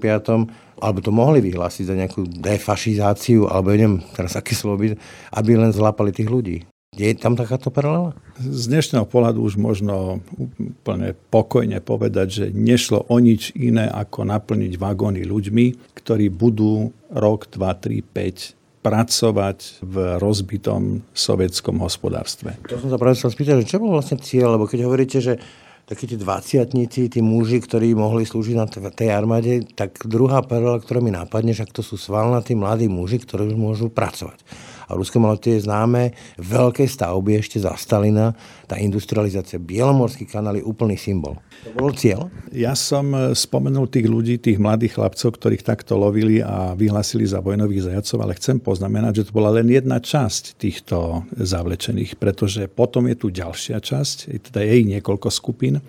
alebo 0.80 1.00
to 1.04 1.12
mohli 1.12 1.44
vyhlásiť 1.44 1.86
za 1.92 1.96
nejakú 2.00 2.24
defašizáciu, 2.40 3.52
alebo 3.52 3.76
neviem 3.76 4.00
teraz 4.16 4.40
aké 4.40 4.56
slovo 4.56 4.80
aby 4.80 5.52
len 5.60 5.76
zlápali 5.76 6.16
tých 6.16 6.32
ľudí. 6.32 6.64
Je 6.96 7.12
tam 7.20 7.36
takáto 7.36 7.68
paralela? 7.68 8.16
Z 8.40 8.72
dnešného 8.72 9.04
pohľadu 9.04 9.44
už 9.44 9.60
možno 9.60 10.24
úplne 10.40 11.12
pokojne 11.28 11.84
povedať, 11.84 12.28
že 12.32 12.46
nešlo 12.56 13.04
o 13.12 13.18
nič 13.20 13.52
iné, 13.52 13.92
ako 13.92 14.24
naplniť 14.24 14.80
vagóny 14.80 15.28
ľuďmi, 15.28 15.92
ktorí 15.92 16.32
budú 16.32 16.96
rok, 17.12 17.52
2, 17.52 17.60
3, 17.60 18.00
5 18.00 18.80
pracovať 18.80 19.84
v 19.84 19.96
rozbitom 20.22 21.04
sovietskom 21.12 21.84
hospodárstve. 21.84 22.56
To 22.72 22.80
som 22.80 22.88
sa 22.88 23.02
práve 23.02 23.20
chcel 23.20 23.34
spýtať, 23.34 23.56
že 23.66 23.76
čo 23.76 23.84
bol 23.84 23.92
vlastne 23.92 24.22
cieľ, 24.22 24.56
lebo 24.56 24.64
keď 24.64 24.80
hovoríte, 24.88 25.20
že 25.20 25.42
takí 25.86 26.10
tí 26.10 26.16
dvaciatníci, 26.16 27.12
tí 27.14 27.20
muži, 27.20 27.62
ktorí 27.62 27.94
mohli 27.94 28.26
slúžiť 28.26 28.56
na 28.56 28.66
tej 28.70 29.10
armáde, 29.14 29.68
tak 29.78 30.02
druhá 30.06 30.42
paralela, 30.42 30.82
ktorá 30.82 31.02
mi 31.02 31.14
napadne, 31.14 31.54
že 31.54 31.68
to 31.70 31.86
sú 31.86 32.00
svalnatí 32.00 32.56
mladí 32.58 32.90
muži, 32.90 33.22
ktorí 33.22 33.54
už 33.54 33.58
môžu 33.58 33.88
pracovať. 33.92 34.42
A 34.86 34.98
Rusko 34.98 35.18
malo 35.18 35.38
tie 35.38 35.58
známe 35.58 36.14
veľké 36.38 36.86
stavby 36.86 37.42
ešte 37.42 37.58
za 37.62 37.74
Stalina, 37.78 38.38
tá 38.66 38.78
industrializácia. 38.82 39.62
Bielomorský 39.62 40.26
kanál 40.30 40.62
je 40.62 40.66
úplný 40.66 40.98
symbol. 40.98 41.38
To 41.66 41.70
bol 41.78 41.94
cieľ? 41.94 42.30
Ja 42.54 42.74
som 42.78 43.14
e, 43.14 43.34
spomenul 43.34 43.90
tých 43.90 44.06
ľudí, 44.10 44.38
tých 44.38 44.62
mladých 44.62 44.98
chlapcov, 44.98 45.38
ktorých 45.38 45.66
takto 45.66 45.98
lovili 45.98 46.42
a 46.42 46.74
vyhlasili 46.78 47.26
za 47.26 47.42
vojnových 47.42 47.92
zajacov, 47.92 48.18
ale 48.22 48.38
chcem 48.38 48.58
poznamenať, 48.62 49.22
že 49.22 49.26
to 49.30 49.38
bola 49.38 49.54
len 49.54 49.70
jedna 49.70 50.02
časť 50.02 50.58
týchto 50.58 51.26
zavlečených, 51.38 52.18
pretože 52.18 52.70
potom 52.70 53.10
je 53.10 53.16
tu 53.18 53.28
ďalšia 53.34 53.82
časť, 53.82 54.18
teda 54.50 54.62
je 54.66 54.74
ich 54.82 54.88
niekoľko 54.98 55.30
skupín. 55.34 55.82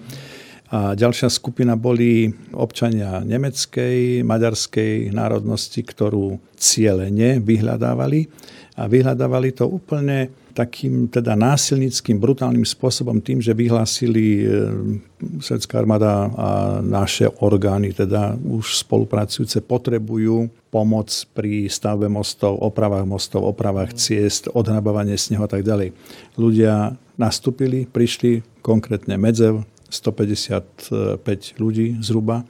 A 0.66 0.98
ďalšia 0.98 1.30
skupina 1.30 1.78
boli 1.78 2.26
občania 2.50 3.22
nemeckej, 3.22 4.26
maďarskej 4.26 5.14
národnosti, 5.14 5.78
ktorú 5.78 6.42
cieľene 6.58 7.38
vyhľadávali 7.38 8.26
a 8.76 8.84
vyhľadávali 8.84 9.56
to 9.56 9.64
úplne 9.64 10.28
takým 10.52 11.08
teda 11.08 11.36
násilnickým, 11.36 12.16
brutálnym 12.16 12.64
spôsobom 12.64 13.20
tým, 13.20 13.44
že 13.44 13.52
vyhlásili 13.52 14.24
e, 14.40 14.44
Svedská 15.40 15.80
armáda 15.80 16.28
a 16.32 16.48
naše 16.84 17.28
orgány, 17.40 17.92
teda 17.92 18.36
už 18.36 18.84
spolupracujúce, 18.84 19.64
potrebujú 19.64 20.48
pomoc 20.68 21.08
pri 21.32 21.68
stavbe 21.72 22.08
mostov, 22.08 22.56
opravách 22.60 23.04
mostov, 23.08 23.44
opravách 23.48 23.96
ciest, 23.96 24.48
odhrabávanie 24.52 25.16
snehu 25.16 25.44
a 25.44 25.48
tak 25.48 25.64
ďalej. 25.64 25.96
Ľudia 26.36 26.96
nastúpili, 27.16 27.88
prišli, 27.88 28.44
konkrétne 28.60 29.16
Medzev, 29.16 29.64
155 29.88 30.92
ľudí 31.56 31.96
zhruba, 32.04 32.44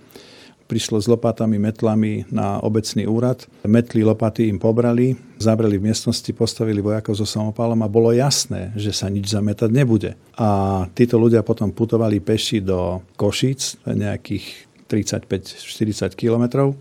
prišlo 0.66 0.99
s 0.99 1.06
lopatami, 1.06 1.56
metlami 1.56 2.26
na 2.28 2.58
obecný 2.61 3.06
úrad. 3.06 3.46
Metly, 3.64 4.02
lopaty 4.02 4.50
im 4.50 4.58
pobrali, 4.58 5.14
zabrali 5.38 5.78
v 5.78 5.90
miestnosti, 5.90 6.28
postavili 6.35 6.82
vojakov 6.82 7.14
so 7.14 7.26
samopálom 7.26 7.78
a 7.82 7.88
bolo 7.88 8.11
jasné, 8.11 8.75
že 8.75 8.90
sa 8.90 9.06
nič 9.06 9.30
zametať 9.30 9.70
nebude. 9.70 10.18
A 10.37 10.82
títo 10.92 11.16
ľudia 11.16 11.46
potom 11.46 11.70
putovali 11.70 12.18
peši 12.18 12.61
do 12.61 13.00
Košíc, 13.14 13.78
nejakých 13.87 14.66
35-40 14.90 16.14
kilometrov. 16.18 16.75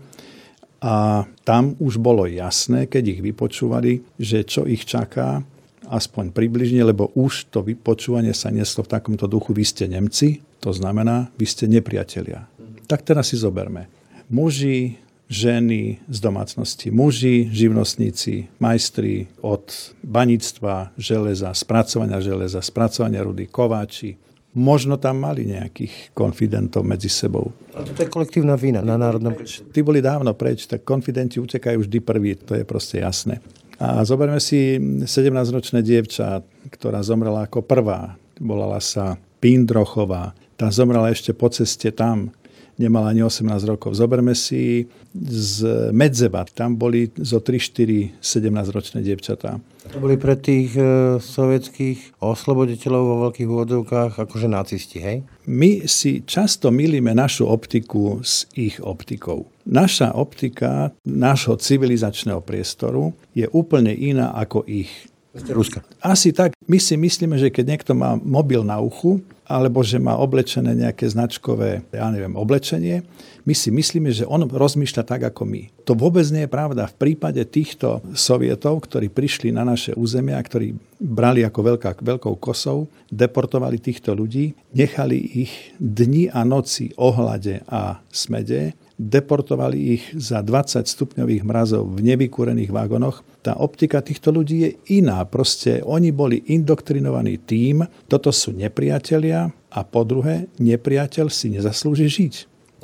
A 0.82 1.24
tam 1.42 1.74
už 1.80 1.98
bolo 1.98 2.28
jasné, 2.28 2.86
keď 2.86 3.18
ich 3.18 3.20
vypočúvali, 3.24 4.04
že 4.20 4.44
čo 4.44 4.68
ich 4.68 4.84
čaká, 4.84 5.42
aspoň 5.86 6.34
približne, 6.34 6.82
lebo 6.82 7.14
už 7.14 7.48
to 7.54 7.62
vypočúvanie 7.62 8.34
sa 8.34 8.50
neslo 8.50 8.82
v 8.82 8.92
takomto 8.92 9.30
duchu, 9.30 9.54
vy 9.54 9.64
ste 9.64 9.86
Nemci, 9.86 10.42
to 10.58 10.74
znamená, 10.74 11.30
vy 11.38 11.46
ste 11.46 11.70
nepriatelia. 11.70 12.50
Tak 12.86 13.02
teraz 13.02 13.34
si 13.34 13.36
zoberme. 13.36 13.90
Muži, 14.30 14.98
ženy 15.26 16.06
z 16.06 16.18
domácnosti, 16.22 16.94
muži, 16.94 17.50
živnostníci, 17.50 18.46
majstri 18.62 19.26
od 19.42 19.94
baníctva, 20.06 20.94
železa, 20.94 21.50
spracovania 21.50 22.22
železa, 22.22 22.62
spracovania 22.62 23.26
rudy, 23.26 23.50
kováči, 23.50 24.14
možno 24.54 24.96
tam 24.96 25.20
mali 25.20 25.50
nejakých 25.50 26.14
konfidentov 26.14 26.86
medzi 26.86 27.10
sebou. 27.10 27.50
A 27.74 27.82
to 27.82 27.92
je 27.92 28.08
kolektívna 28.08 28.54
vina 28.54 28.80
na 28.80 28.94
národnom... 28.94 29.34
Tí 29.74 29.82
boli 29.82 29.98
dávno 29.98 30.32
preč, 30.38 30.70
tak 30.70 30.86
konfidenti 30.86 31.42
utekajú 31.42 31.82
vždy 31.82 31.98
prvý, 32.00 32.38
to 32.38 32.54
je 32.54 32.64
proste 32.64 33.02
jasné. 33.02 33.42
A 33.76 34.00
zoberme 34.08 34.40
si 34.40 34.80
17-ročné 35.04 35.84
dievča, 35.84 36.40
ktorá 36.72 37.04
zomrela 37.04 37.44
ako 37.44 37.60
prvá. 37.60 38.16
Volala 38.40 38.80
sa 38.80 39.20
Pindrochová. 39.42 40.32
Tá 40.56 40.72
zomrela 40.72 41.12
ešte 41.12 41.36
po 41.36 41.52
ceste 41.52 41.92
tam 41.92 42.32
nemala 42.76 43.12
ani 43.12 43.24
18 43.24 43.64
rokov. 43.64 43.96
Zoberme 43.96 44.36
si 44.36 44.86
z 45.16 45.64
Medzeba, 45.92 46.44
tam 46.44 46.76
boli 46.76 47.08
zo 47.16 47.40
3-4 47.40 48.20
17-ročné 48.20 49.00
dievčatá. 49.00 49.56
To 49.92 49.98
boli 50.02 50.20
pre 50.20 50.36
tých 50.36 50.76
e, 50.76 50.82
sovietských 51.22 52.20
osloboditeľov 52.20 53.02
vo 53.02 53.16
veľkých 53.28 53.48
úvodzovkách 53.48 54.12
akože 54.28 54.48
nacisti, 54.50 54.98
hej? 55.00 55.16
My 55.46 55.86
si 55.88 56.26
často 56.26 56.74
milíme 56.74 57.14
našu 57.14 57.46
optiku 57.46 58.20
s 58.20 58.50
ich 58.58 58.82
optikou. 58.82 59.46
Naša 59.64 60.12
optika 60.14 60.90
nášho 61.06 61.56
civilizačného 61.56 62.42
priestoru 62.42 63.14
je 63.32 63.46
úplne 63.50 63.94
iná 63.94 64.34
ako 64.34 64.66
ich. 64.66 64.90
Ruska. 65.36 65.84
Asi 66.00 66.32
tak. 66.32 66.56
My 66.64 66.80
si 66.80 66.96
myslíme, 66.96 67.36
že 67.36 67.52
keď 67.52 67.64
niekto 67.76 67.92
má 67.92 68.16
mobil 68.16 68.64
na 68.64 68.80
uchu, 68.80 69.20
alebo 69.46 69.80
že 69.86 70.02
má 70.02 70.18
oblečené 70.18 70.74
nejaké 70.74 71.06
značkové, 71.06 71.86
ja 71.94 72.10
neviem, 72.10 72.34
oblečenie, 72.34 73.06
my 73.46 73.54
si 73.54 73.70
myslíme, 73.70 74.10
že 74.10 74.26
on 74.26 74.42
rozmýšľa 74.42 75.02
tak 75.06 75.22
ako 75.22 75.46
my. 75.46 75.62
To 75.86 75.94
vôbec 75.94 76.26
nie 76.34 76.44
je 76.44 76.50
pravda. 76.50 76.90
V 76.90 76.98
prípade 76.98 77.38
týchto 77.46 78.02
sovietov, 78.10 78.82
ktorí 78.90 79.06
prišli 79.06 79.54
na 79.54 79.62
naše 79.62 79.94
územia, 79.94 80.42
ktorí 80.42 80.74
brali 80.98 81.46
ako 81.46 81.60
veľká, 81.62 82.02
veľkou 82.02 82.34
kosou, 82.42 82.90
deportovali 83.06 83.78
týchto 83.78 84.18
ľudí, 84.18 84.50
nechali 84.74 85.46
ich 85.46 85.52
dni 85.78 86.26
a 86.34 86.42
noci 86.42 86.90
ohlade 86.98 87.62
a 87.70 88.02
smede, 88.10 88.74
deportovali 88.96 90.00
ich 90.00 90.04
za 90.16 90.40
20 90.40 90.88
stupňových 90.88 91.44
mrazov 91.44 91.84
v 91.92 92.16
nevykúrených 92.16 92.72
vágonoch. 92.72 93.20
Tá 93.44 93.60
optika 93.60 94.00
týchto 94.00 94.32
ľudí 94.32 94.56
je 94.64 94.70
iná. 94.98 95.20
Proste 95.28 95.84
oni 95.84 96.10
boli 96.16 96.40
indoktrinovaní 96.48 97.44
tým, 97.44 97.84
toto 98.08 98.32
sú 98.32 98.56
nepriatelia 98.56 99.52
a 99.52 99.80
po 99.84 100.02
druhé, 100.08 100.48
nepriateľ 100.56 101.26
si 101.28 101.52
nezaslúži 101.52 102.08
žiť. 102.08 102.34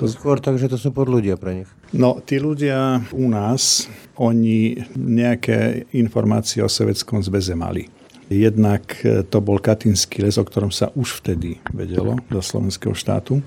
To 0.00 0.08
skôr 0.08 0.40
tak, 0.40 0.56
že 0.56 0.72
to 0.72 0.80
sú 0.80 0.88
pod 0.92 1.08
ľudia 1.08 1.36
pre 1.36 1.64
nich. 1.64 1.70
No, 1.92 2.20
tí 2.24 2.40
ľudia 2.40 3.04
u 3.12 3.28
nás, 3.28 3.88
oni 4.16 4.80
nejaké 4.96 5.84
informácie 5.92 6.64
o 6.64 6.68
Sovjetskom 6.68 7.20
zväze 7.20 7.52
mali. 7.52 7.88
Jednak 8.32 8.96
to 9.28 9.38
bol 9.44 9.60
Katinský 9.60 10.24
les, 10.24 10.40
o 10.40 10.44
ktorom 10.48 10.72
sa 10.72 10.88
už 10.96 11.20
vtedy 11.20 11.60
vedelo 11.76 12.16
do 12.32 12.40
slovenského 12.40 12.96
štátu. 12.96 13.44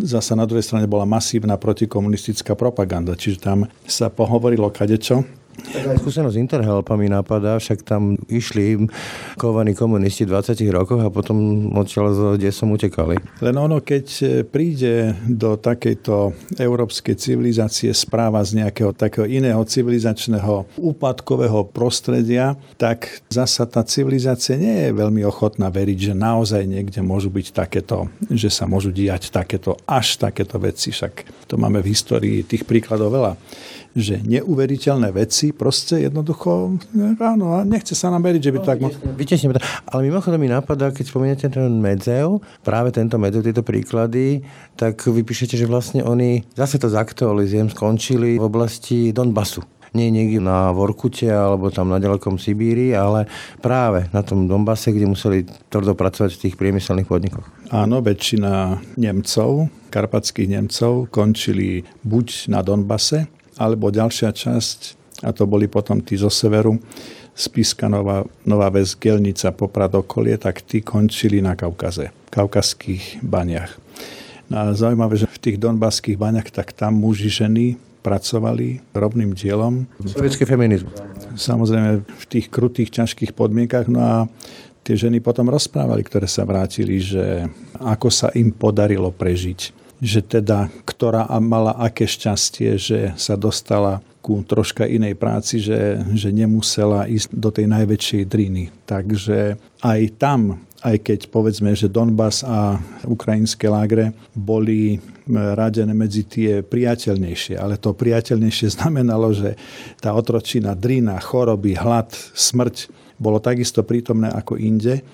Zasa 0.00 0.36
na 0.36 0.48
druhej 0.48 0.64
strane 0.64 0.88
bola 0.88 1.04
masívna 1.04 1.60
protikomunistická 1.60 2.56
propaganda, 2.56 3.16
čiže 3.16 3.38
tam 3.40 3.58
sa 3.84 4.08
pohovorilo 4.08 4.72
kadečo 4.72 5.24
skúsenosť 6.00 6.36
Interhelpa 6.40 6.96
mi 6.96 7.06
napadá, 7.06 7.60
však 7.60 7.84
tam 7.84 8.16
išli 8.26 8.88
kovaní 9.36 9.76
komunisti 9.76 10.24
v 10.24 10.34
20 10.38 10.56
rokoch 10.72 11.00
a 11.02 11.12
potom 11.12 11.68
odtiaľ 11.76 12.36
kde 12.36 12.50
som 12.50 12.72
utekali. 12.72 13.20
Len 13.44 13.56
ono, 13.56 13.78
keď 13.84 14.06
príde 14.48 15.14
do 15.28 15.54
takejto 15.60 16.34
európskej 16.58 17.14
civilizácie 17.14 17.92
správa 17.92 18.42
z 18.42 18.64
nejakého 18.64 18.96
takého 18.96 19.28
iného 19.28 19.60
civilizačného 19.62 20.80
úpadkového 20.80 21.68
prostredia, 21.70 22.56
tak 22.80 23.22
zasa 23.30 23.68
tá 23.68 23.84
civilizácia 23.84 24.56
nie 24.56 24.88
je 24.88 24.96
veľmi 24.96 25.22
ochotná 25.26 25.68
veriť, 25.70 26.10
že 26.10 26.14
naozaj 26.16 26.62
niekde 26.66 27.00
môžu 27.04 27.30
byť 27.30 27.46
takéto, 27.54 28.10
že 28.32 28.48
sa 28.50 28.66
môžu 28.66 28.90
diať 28.90 29.30
takéto, 29.30 29.78
až 29.86 30.18
takéto 30.18 30.58
veci. 30.58 30.90
Však 30.90 31.46
to 31.46 31.54
máme 31.60 31.78
v 31.84 31.90
histórii 31.92 32.42
tých 32.42 32.66
príkladov 32.66 33.14
veľa 33.14 33.32
že 33.94 34.22
neuveriteľné 34.22 35.10
veci 35.10 35.50
proste 35.50 36.06
jednoducho, 36.06 36.78
áno, 37.18 37.62
nechce 37.66 37.98
sa 37.98 38.10
nám 38.10 38.22
veriť, 38.26 38.42
že 38.42 38.52
by 38.54 38.58
no, 38.58 38.62
to 38.62 38.70
tak 38.70 38.80
mohlo. 38.80 38.98
Vytesne, 39.18 39.50
ale 39.90 40.00
mimochodom 40.06 40.38
mi 40.38 40.46
napadá, 40.46 40.94
keď 40.94 41.04
spomínate 41.10 41.46
ten 41.50 41.74
medzev, 41.82 42.38
práve 42.62 42.94
tento 42.94 43.18
medzev, 43.18 43.42
tieto 43.42 43.66
príklady, 43.66 44.46
tak 44.78 45.02
vy 45.10 45.26
píšete, 45.26 45.58
že 45.58 45.66
vlastne 45.66 46.06
oni, 46.06 46.46
zase 46.54 46.78
to 46.78 46.86
zaktualizujem, 46.86 47.70
skončili 47.72 48.38
v 48.38 48.44
oblasti 48.46 49.10
Donbasu 49.10 49.66
nie 49.94 50.10
niekde 50.10 50.38
na 50.38 50.70
Vorkute 50.70 51.26
alebo 51.26 51.70
tam 51.70 51.90
na 51.90 51.98
ďalekom 51.98 52.38
Sibíri, 52.38 52.94
ale 52.94 53.26
práve 53.58 54.06
na 54.14 54.22
tom 54.22 54.46
Donbase, 54.46 54.94
kde 54.94 55.10
museli 55.10 55.38
tvrdo 55.70 55.98
pracovať 55.98 56.30
v 56.38 56.42
tých 56.46 56.54
priemyselných 56.54 57.10
podnikoch. 57.10 57.46
Áno, 57.74 57.98
väčšina 58.02 58.78
Nemcov, 58.98 59.70
karpatských 59.90 60.50
Nemcov, 60.50 61.10
končili 61.10 61.82
buď 62.06 62.54
na 62.54 62.62
Donbase, 62.62 63.26
alebo 63.60 63.92
ďalšia 63.92 64.32
časť, 64.32 64.78
a 65.20 65.36
to 65.36 65.44
boli 65.44 65.68
potom 65.68 66.00
tí 66.00 66.16
zo 66.16 66.32
severu, 66.32 66.80
Spiska 67.36 67.92
Nová, 67.92 68.24
Nová 68.48 68.72
Ves, 68.72 68.96
Gelnica, 68.96 69.52
Poprad 69.52 69.92
okolie, 69.92 70.40
tak 70.40 70.64
tí 70.64 70.80
končili 70.80 71.44
na 71.44 71.52
Kaukaze, 71.52 72.08
kaukazských 72.32 73.20
baniach. 73.20 73.76
No 74.50 74.54
a 74.56 74.64
zaujímavé, 74.74 75.14
že 75.14 75.30
v 75.30 75.38
tých 75.38 75.56
donbaských 75.62 76.18
baňach, 76.18 76.50
tak 76.50 76.74
tam 76.74 76.98
muži, 76.98 77.30
ženy 77.30 77.78
pracovali 78.00 78.80
rovným 78.96 79.36
dielom. 79.36 79.86
Sovietský 80.02 80.48
feminizmus. 80.48 80.96
Samozrejme 81.36 82.02
v 82.02 82.24
tých 82.26 82.48
krutých, 82.48 82.90
ťažkých 82.90 83.36
podmienkach. 83.36 83.86
No 83.86 84.00
a 84.00 84.14
tie 84.82 84.96
ženy 84.96 85.20
potom 85.20 85.52
rozprávali, 85.52 86.02
ktoré 86.02 86.26
sa 86.26 86.48
vrátili, 86.48 86.98
že 86.98 87.46
ako 87.78 88.08
sa 88.08 88.28
im 88.34 88.50
podarilo 88.50 89.12
prežiť. 89.12 89.79
Že 90.00 90.40
teda, 90.40 90.72
ktorá 90.88 91.28
mala 91.44 91.76
aké 91.76 92.08
šťastie, 92.08 92.80
že 92.80 93.00
sa 93.20 93.36
dostala 93.36 94.00
ku 94.20 94.44
troška 94.44 94.84
inej 94.84 95.16
práci, 95.16 95.60
že, 95.60 96.00
že 96.12 96.28
nemusela 96.32 97.08
ísť 97.08 97.32
do 97.32 97.48
tej 97.52 97.68
najväčšej 97.68 98.22
driny. 98.28 98.72
Takže 98.84 99.56
aj 99.84 100.00
tam 100.20 100.60
aj 100.80 100.96
keď 101.04 101.20
povedzme, 101.28 101.76
že 101.76 101.92
Donbass 101.92 102.40
a 102.40 102.80
ukrajinské 103.04 103.68
lágre 103.68 104.16
boli 104.32 104.96
radené 105.28 105.92
medzi 105.92 106.24
tie 106.24 106.64
priateľnejšie. 106.64 107.60
Ale 107.60 107.76
to 107.76 107.92
priateľnejšie 107.92 108.72
znamenalo, 108.80 109.30
že 109.36 109.60
tá 110.00 110.16
otročina, 110.16 110.72
drina, 110.72 111.20
choroby, 111.20 111.76
hlad, 111.76 112.10
smrť 112.32 112.88
bolo 113.20 113.36
takisto 113.36 113.84
prítomné 113.84 114.32
ako 114.32 114.56
inde. 114.56 115.04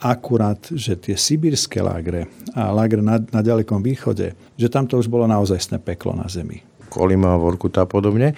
Akurát, 0.00 0.60
že 0.72 0.96
tie 0.96 1.16
sibírske 1.16 1.80
lágre 1.80 2.28
a 2.52 2.72
lágre 2.72 3.00
na, 3.00 3.20
na 3.20 3.40
ďalekom 3.40 3.80
východe, 3.80 4.36
že 4.56 4.68
tam 4.68 4.84
to 4.84 5.00
už 5.00 5.08
bolo 5.08 5.24
naozaj 5.24 5.58
peklo 5.80 6.12
na 6.12 6.28
zemi. 6.28 6.60
Kolima, 6.86 7.36
Vorkuta 7.36 7.84
a 7.84 7.90
podobne. 7.90 8.32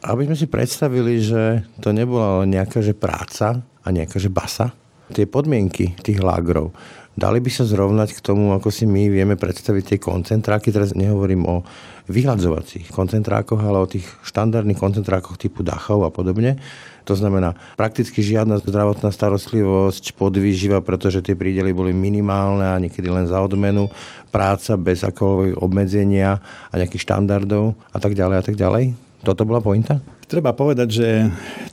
Aby 0.00 0.30
sme 0.30 0.36
si 0.38 0.46
predstavili, 0.48 1.20
že 1.20 1.66
to 1.82 1.92
nebola 1.92 2.44
len 2.44 2.56
nejaká 2.56 2.80
že 2.80 2.96
práca 2.96 3.60
a 3.60 3.88
nejaká 3.92 4.16
že 4.16 4.32
basa, 4.32 4.72
tie 5.10 5.26
podmienky 5.26 5.98
tých 6.00 6.22
lágrov 6.22 6.70
Dali 7.20 7.36
by 7.36 7.52
sa 7.52 7.68
zrovnať 7.68 8.16
k 8.16 8.24
tomu, 8.24 8.56
ako 8.56 8.72
si 8.72 8.88
my 8.88 9.12
vieme 9.12 9.36
predstaviť 9.36 9.84
tie 9.92 9.98
koncentráky. 10.00 10.72
Teraz 10.72 10.96
nehovorím 10.96 11.44
o 11.44 11.60
vyhľadzovacích 12.08 12.88
koncentrákoch, 12.88 13.60
ale 13.60 13.76
o 13.76 13.84
tých 13.84 14.08
štandardných 14.24 14.80
koncentrákoch 14.80 15.36
typu 15.36 15.60
Dachau 15.60 16.08
a 16.08 16.08
podobne. 16.08 16.56
To 17.04 17.12
znamená 17.12 17.60
prakticky 17.76 18.24
žiadna 18.24 18.64
zdravotná 18.64 19.12
starostlivosť, 19.12 20.16
podvýživa, 20.16 20.80
pretože 20.80 21.20
tie 21.20 21.36
prídely 21.36 21.76
boli 21.76 21.92
minimálne 21.92 22.64
a 22.64 22.80
niekedy 22.80 23.12
len 23.12 23.28
za 23.28 23.36
odmenu, 23.44 23.92
práca 24.32 24.80
bez 24.80 25.04
akohoľvek 25.04 25.60
obmedzenia 25.60 26.40
a 26.72 26.74
nejakých 26.80 27.04
štandardov 27.04 27.76
a 27.92 27.98
tak 28.00 28.16
ďalej 28.16 28.36
a 28.40 28.44
tak 28.48 28.56
ďalej. 28.56 28.96
Toto 29.28 29.44
bola 29.44 29.60
pointa? 29.60 30.00
Treba 30.30 30.54
povedať, 30.54 30.88
že 30.94 31.08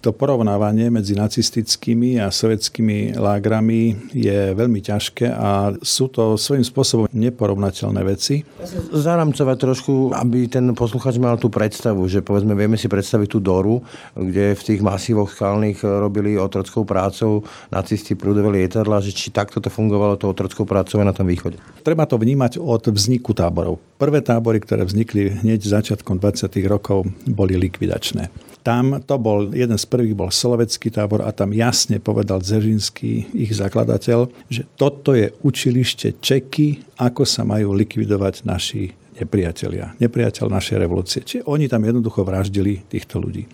to 0.01 0.09
porovnávanie 0.17 0.89
medzi 0.89 1.13
nacistickými 1.13 2.17
a 2.17 2.33
sovietskými 2.33 3.13
lágrami 3.13 4.09
je 4.09 4.57
veľmi 4.57 4.81
ťažké 4.81 5.29
a 5.29 5.77
sú 5.77 6.09
to 6.09 6.41
svojím 6.41 6.65
spôsobom 6.65 7.05
neporovnateľné 7.13 8.01
veci. 8.01 8.41
Zaramcovať 8.89 9.57
trošku, 9.61 10.09
aby 10.09 10.49
ten 10.49 10.73
posluchač 10.73 11.21
mal 11.21 11.37
tú 11.37 11.53
predstavu, 11.53 12.09
že 12.09 12.25
povedzme 12.25 12.57
vieme 12.57 12.81
si 12.81 12.89
predstaviť 12.89 13.29
tú 13.29 13.37
Doru, 13.37 13.85
kde 14.17 14.57
v 14.57 14.65
tých 14.73 14.81
masívoch 14.81 15.29
skalných 15.29 15.85
robili 15.85 16.33
otrockou 16.41 16.81
prácou 16.81 17.45
nacisti 17.69 18.17
prúdové 18.17 18.65
lietadla, 18.65 19.05
že 19.05 19.13
či 19.13 19.29
takto 19.29 19.61
to 19.61 19.69
fungovalo 19.69 20.17
to 20.17 20.33
otrockou 20.33 20.65
prácou 20.65 20.97
na 21.05 21.13
tom 21.13 21.29
východe. 21.29 21.61
Treba 21.85 22.09
to 22.09 22.17
vnímať 22.17 22.57
od 22.57 22.89
vzniku 22.89 23.37
táborov. 23.37 23.77
Prvé 24.01 24.25
tábory, 24.25 24.57
ktoré 24.57 24.81
vznikli 24.81 25.45
hneď 25.45 25.61
začiatkom 25.61 26.17
20. 26.17 26.49
rokov, 26.65 27.05
boli 27.29 27.53
likvidačné. 27.53 28.46
Tam 28.67 28.99
to 28.99 29.15
bol, 29.15 29.55
jeden 29.55 29.79
z 29.79 29.85
prvých 29.87 30.11
bol 30.11 30.27
Slovecký 30.27 30.91
tábor 30.91 31.23
a 31.23 31.31
tam 31.31 31.55
jasne 31.55 32.03
povedal 32.03 32.43
Dzežinský, 32.43 33.31
ich 33.31 33.55
zakladateľ, 33.55 34.27
že 34.51 34.67
toto 34.75 35.15
je 35.15 35.31
učilište 35.39 36.19
Čeky, 36.19 36.99
ako 36.99 37.23
sa 37.23 37.47
majú 37.47 37.71
likvidovať 37.71 38.43
naši 38.43 38.91
nepriatelia, 39.15 39.95
nepriateľ 40.03 40.51
našej 40.51 40.83
revolúcie. 40.83 41.23
Čiže 41.23 41.47
oni 41.47 41.71
tam 41.71 41.87
jednoducho 41.87 42.27
vraždili 42.27 42.83
týchto 42.91 43.23
ľudí. 43.23 43.47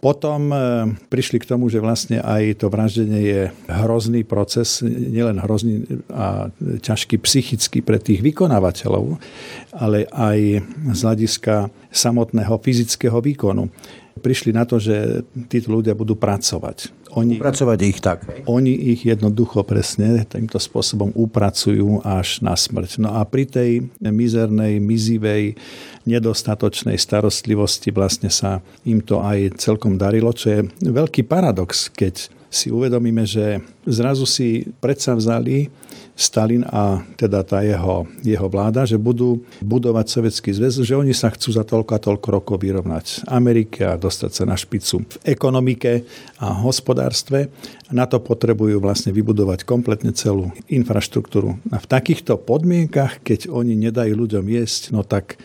Potom 0.00 0.48
e, 0.48 0.56
prišli 1.12 1.36
k 1.36 1.48
tomu, 1.52 1.68
že 1.68 1.84
vlastne 1.84 2.24
aj 2.24 2.64
to 2.64 2.72
vraždenie 2.72 3.20
je 3.20 3.42
hrozný 3.68 4.24
proces, 4.24 4.80
nielen 4.86 5.44
hrozný 5.44 5.84
a 6.08 6.48
ťažký 6.62 7.20
psychicky 7.20 7.84
pre 7.84 8.00
tých 8.00 8.24
vykonávateľov, 8.24 9.20
ale 9.76 10.08
aj 10.08 10.64
z 10.94 11.00
hľadiska 11.04 11.68
samotného 11.92 12.54
fyzického 12.64 13.20
výkonu 13.20 13.68
prišli 14.20 14.50
na 14.52 14.64
to, 14.64 14.80
že 14.80 15.24
títo 15.48 15.72
ľudia 15.76 15.92
budú 15.92 16.16
pracovať. 16.16 16.92
Oni, 17.16 17.40
Upracovať 17.40 17.78
ich 17.86 17.98
tak. 18.04 18.28
Oni 18.44 18.76
ich 18.92 19.08
jednoducho 19.08 19.64
presne 19.64 20.28
týmto 20.28 20.60
spôsobom 20.60 21.16
upracujú 21.16 22.04
až 22.04 22.44
na 22.44 22.52
smrť. 22.52 23.00
No 23.00 23.16
a 23.16 23.24
pri 23.24 23.48
tej 23.48 23.70
mizernej, 24.04 24.76
mizivej, 24.82 25.56
nedostatočnej 26.04 27.00
starostlivosti 27.00 27.88
vlastne 27.88 28.28
sa 28.28 28.60
im 28.84 29.00
to 29.00 29.24
aj 29.24 29.56
celkom 29.56 29.96
darilo, 29.96 30.28
čo 30.36 30.46
je 30.52 30.60
veľký 30.84 31.24
paradox, 31.24 31.88
keď 31.88 32.28
si 32.52 32.68
uvedomíme, 32.68 33.24
že 33.24 33.64
zrazu 33.84 34.24
si 34.28 34.68
predsa 34.80 35.16
vzali 35.16 35.68
Stalin 36.16 36.64
a 36.64 37.04
teda 37.20 37.44
tá 37.44 37.60
jeho, 37.60 38.08
jeho 38.24 38.48
vláda, 38.48 38.88
že 38.88 38.96
budú 38.96 39.44
budovať 39.60 40.06
Sovietský 40.08 40.48
zväz, 40.56 40.80
že 40.80 40.96
oni 40.96 41.12
sa 41.12 41.28
chcú 41.28 41.52
za 41.52 41.60
toľko 41.60 41.92
a 41.92 42.00
toľko 42.00 42.28
rokov 42.32 42.56
vyrovnať 42.64 43.28
Amerike 43.28 43.84
a 43.84 44.00
dostať 44.00 44.32
sa 44.32 44.44
na 44.48 44.56
špicu 44.56 45.04
v 45.04 45.16
ekonomike 45.28 46.08
a 46.40 46.56
hospodárstve. 46.56 47.52
Na 47.92 48.08
to 48.08 48.16
potrebujú 48.16 48.80
vlastne 48.80 49.12
vybudovať 49.12 49.68
kompletne 49.68 50.16
celú 50.16 50.56
infraštruktúru. 50.72 51.60
A 51.68 51.76
v 51.76 51.86
takýchto 51.86 52.40
podmienkach, 52.40 53.20
keď 53.20 53.52
oni 53.52 53.76
nedajú 53.76 54.16
ľuďom 54.16 54.48
jesť, 54.48 54.96
no 54.96 55.04
tak 55.04 55.36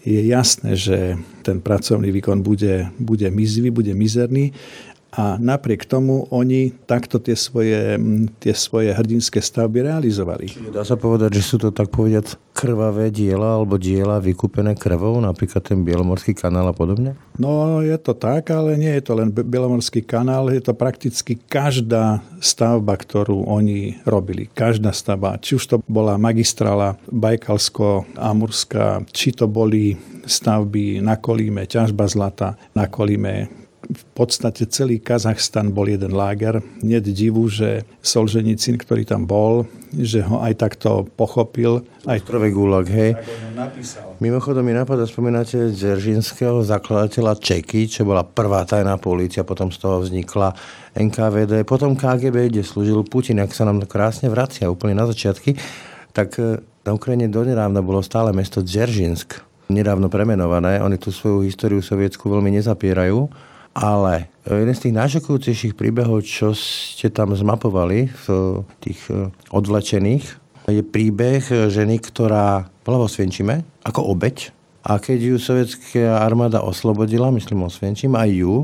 je 0.00 0.20
jasné, 0.26 0.80
že 0.80 1.20
ten 1.44 1.60
pracovný 1.60 2.08
výkon 2.08 2.40
bude, 2.40 2.88
bude 2.96 3.28
mizivý, 3.28 3.68
bude 3.68 3.92
mizerný 3.92 4.56
a 5.10 5.34
napriek 5.42 5.86
tomu 5.90 6.30
oni 6.30 6.70
takto 6.86 7.18
tie 7.18 7.34
svoje, 7.34 7.98
tie 8.38 8.54
svoje 8.54 8.94
hrdinské 8.94 9.42
stavby 9.42 9.82
realizovali. 9.82 10.70
Dá 10.70 10.86
sa 10.86 10.94
povedať, 10.94 11.38
že 11.38 11.42
sú 11.42 11.56
to 11.58 11.74
tak 11.74 11.90
povediať 11.90 12.38
krvavé 12.54 13.10
diela 13.10 13.58
alebo 13.58 13.74
diela 13.74 14.22
vykúpené 14.22 14.78
krvou, 14.78 15.18
napríklad 15.18 15.66
ten 15.66 15.82
Bielomorský 15.82 16.36
kanál 16.36 16.70
a 16.70 16.74
podobne? 16.76 17.18
No 17.40 17.80
je 17.82 17.96
to 17.98 18.14
tak, 18.14 18.54
ale 18.54 18.78
nie 18.78 18.92
je 19.00 19.02
to 19.02 19.18
len 19.18 19.34
Bielomorský 19.34 20.06
kanál, 20.06 20.52
je 20.52 20.62
to 20.62 20.78
prakticky 20.78 21.34
každá 21.34 22.22
stavba, 22.38 22.94
ktorú 22.94 23.50
oni 23.50 23.98
robili. 24.06 24.46
Každá 24.52 24.94
stavba, 24.94 25.40
či 25.42 25.58
už 25.58 25.64
to 25.66 25.76
bola 25.90 26.20
magistrála 26.20 27.00
Bajkalsko-Amurská, 27.10 29.02
či 29.10 29.34
to 29.34 29.50
boli 29.50 29.98
stavby 30.22 31.02
na 31.02 31.16
Kolíme, 31.18 31.64
ťažba 31.66 32.06
zlata 32.06 32.54
na 32.76 32.86
Kolíme, 32.86 33.59
v 33.90 34.04
podstate 34.14 34.70
celý 34.70 35.02
Kazachstan 35.02 35.74
bol 35.74 35.90
jeden 35.90 36.14
láger. 36.14 36.62
Nie 36.80 37.02
divu, 37.02 37.50
že 37.50 37.82
Solženicin, 37.98 38.78
ktorý 38.78 39.02
tam 39.02 39.26
bol, 39.26 39.66
že 39.90 40.22
ho 40.22 40.38
aj 40.38 40.54
takto 40.62 41.10
pochopil. 41.18 41.82
Aj 42.06 42.22
prvý 42.22 42.54
gulag, 42.54 42.86
hej. 42.86 43.18
Mimochodom 44.22 44.62
mi 44.62 44.70
napadá, 44.70 45.02
spomínate 45.10 45.74
Dzeržinského 45.74 46.62
zakladateľa 46.62 47.42
Čeky, 47.42 47.90
čo 47.90 48.06
bola 48.06 48.22
prvá 48.22 48.62
tajná 48.62 48.94
polícia, 49.02 49.42
potom 49.42 49.74
z 49.74 49.82
toho 49.82 49.98
vznikla 50.06 50.54
NKVD, 50.94 51.66
potom 51.66 51.98
KGB, 51.98 52.54
kde 52.54 52.62
slúžil 52.62 53.02
Putin, 53.02 53.42
ak 53.42 53.50
sa 53.50 53.66
nám 53.66 53.82
to 53.82 53.90
krásne 53.90 54.30
vracia 54.30 54.70
úplne 54.70 54.94
na 54.94 55.06
začiatky, 55.10 55.58
tak 56.14 56.38
e, 56.38 56.62
na 56.86 56.90
Ukrajine 56.94 57.30
donedávna 57.30 57.82
bolo 57.82 58.02
stále 58.02 58.30
mesto 58.30 58.62
Dzeržinsk, 58.62 59.42
nedávno 59.70 60.10
premenované. 60.10 60.82
Oni 60.82 60.98
tú 60.98 61.14
svoju 61.14 61.46
históriu 61.46 61.82
sovietsku 61.82 62.26
veľmi 62.26 62.54
nezapierajú 62.58 63.49
ale 63.76 64.28
jeden 64.44 64.74
z 64.74 64.82
tých 64.88 64.98
najšokujúcejších 64.98 65.74
príbehov, 65.78 66.26
čo 66.26 66.56
ste 66.56 67.08
tam 67.12 67.34
zmapovali 67.34 68.10
v 68.10 68.26
tých 68.82 69.00
e, 69.08 69.30
odvlečených, 69.54 70.26
je 70.70 70.82
príbeh 70.86 71.42
ženy, 71.70 71.98
ktorá 71.98 72.70
bola 72.86 73.02
vo 73.02 73.08
Svienčime 73.10 73.66
ako 73.82 74.14
obeď 74.14 74.54
a 74.80 74.96
keď 74.96 75.18
ju 75.20 75.36
sovietská 75.36 76.24
armáda 76.24 76.64
oslobodila, 76.64 77.28
myslím 77.36 77.68
Osvienčím, 77.68 78.16
aj 78.16 78.30
ju, 78.32 78.54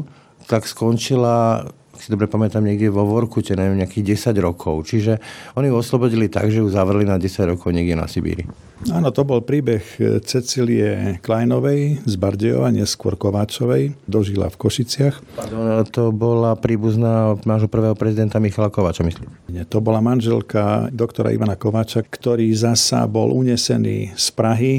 tak 0.48 0.64
skončila 0.64 1.68
si 2.00 2.12
dobre 2.12 2.30
pamätám, 2.30 2.62
niekde 2.62 2.92
vo 2.92 3.06
Vorkute, 3.08 3.56
neviem, 3.56 3.80
nejakých 3.80 4.16
10 4.32 4.36
rokov. 4.40 4.86
Čiže 4.86 5.18
oni 5.56 5.72
ju 5.72 5.74
oslobodili 5.74 6.28
tak, 6.30 6.52
že 6.52 6.60
ju 6.60 6.68
zavreli 6.68 7.08
na 7.08 7.16
10 7.16 7.52
rokov 7.56 7.72
niekde 7.72 7.96
na 7.96 8.06
Sibíri. 8.06 8.46
Áno, 8.92 9.08
to 9.08 9.24
bol 9.24 9.40
príbeh 9.40 9.80
Cecilie 10.20 11.16
Kleinovej 11.24 12.04
z 12.04 12.14
Bardejova, 12.20 12.68
neskôr 12.68 13.16
Kováčovej. 13.16 13.96
Dožila 14.04 14.52
v 14.52 14.56
Košiciach. 14.60 15.16
Pardon, 15.32 15.80
to 15.88 16.12
bola 16.12 16.52
príbuzná 16.60 17.40
nášho 17.48 17.72
prvého 17.72 17.96
prezidenta 17.96 18.36
Michala 18.36 18.68
Kováča, 18.68 19.00
myslím. 19.08 19.32
Nie, 19.48 19.64
to 19.64 19.80
bola 19.80 20.04
manželka 20.04 20.92
doktora 20.92 21.32
Ivana 21.32 21.56
Kováča, 21.56 22.04
ktorý 22.04 22.52
zasa 22.52 23.08
bol 23.08 23.32
unesený 23.32 24.12
z 24.12 24.26
Prahy 24.36 24.74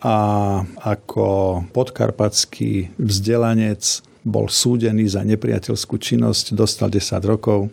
a 0.00 0.16
ako 0.80 1.60
podkarpatský 1.74 2.96
vzdelanec 2.96 4.00
bol 4.24 4.48
súdený 4.48 5.04
za 5.06 5.20
nepriateľskú 5.22 6.00
činnosť, 6.00 6.56
dostal 6.56 6.88
10 6.88 7.20
rokov, 7.28 7.68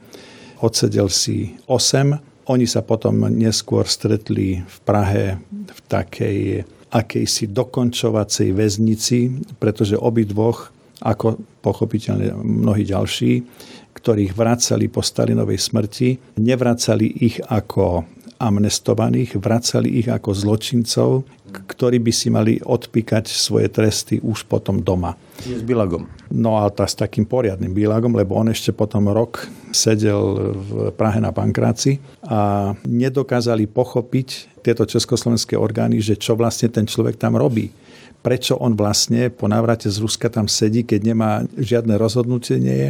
odsedel 0.59 1.07
si 1.07 1.55
8. 1.65 2.51
Oni 2.51 2.67
sa 2.67 2.83
potom 2.83 3.31
neskôr 3.31 3.87
stretli 3.87 4.59
v 4.59 4.77
Prahe 4.83 5.39
v 5.49 5.79
takej 5.87 6.67
akejsi 6.91 7.55
dokončovacej 7.55 8.51
väznici, 8.51 9.31
pretože 9.57 9.95
obidvoch, 9.95 10.75
ako 10.99 11.39
pochopiteľne 11.63 12.35
mnohí 12.35 12.83
ďalší, 12.83 13.47
ktorých 13.95 14.35
vracali 14.35 14.91
po 14.91 14.99
Stalinovej 14.99 15.57
smrti, 15.57 16.09
nevracali 16.43 17.07
ich 17.23 17.39
ako 17.47 18.03
amnestovaných, 18.41 19.37
vracali 19.39 20.01
ich 20.01 20.09
ako 20.09 20.33
zločincov, 20.33 21.23
ktorí 21.51 21.99
by 21.99 22.11
si 22.15 22.31
mali 22.31 22.57
odpíkať 22.63 23.27
svoje 23.27 23.67
tresty 23.67 24.23
už 24.23 24.47
potom 24.47 24.79
doma. 24.79 25.19
S 25.43 25.61
Bilagom. 25.61 26.07
No 26.31 26.63
a 26.63 26.71
tá 26.71 26.87
s 26.87 26.95
takým 26.95 27.27
poriadnym 27.27 27.75
Bilagom, 27.75 28.15
lebo 28.15 28.39
on 28.39 28.47
ešte 28.47 28.71
potom 28.71 29.11
rok 29.11 29.45
sedel 29.75 30.53
v 30.55 30.69
Prahe 30.95 31.19
na 31.19 31.35
Pankráci 31.35 31.99
a 32.23 32.71
nedokázali 32.87 33.67
pochopiť 33.67 34.61
tieto 34.61 34.85
československé 34.85 35.57
orgány, 35.57 35.99
že 35.99 36.15
čo 36.15 36.37
vlastne 36.37 36.69
ten 36.69 36.85
človek 36.85 37.17
tam 37.17 37.35
robí 37.35 37.73
prečo 38.21 38.57
on 38.57 38.77
vlastne 38.77 39.33
po 39.33 39.49
návrate 39.49 39.89
z 39.89 39.97
Ruska 39.97 40.29
tam 40.29 40.45
sedí, 40.45 40.85
keď 40.85 41.01
nemá 41.01 41.31
žiadne 41.57 41.97
rozhodnutie, 41.97 42.61
nie 42.61 42.77
je, 42.77 42.89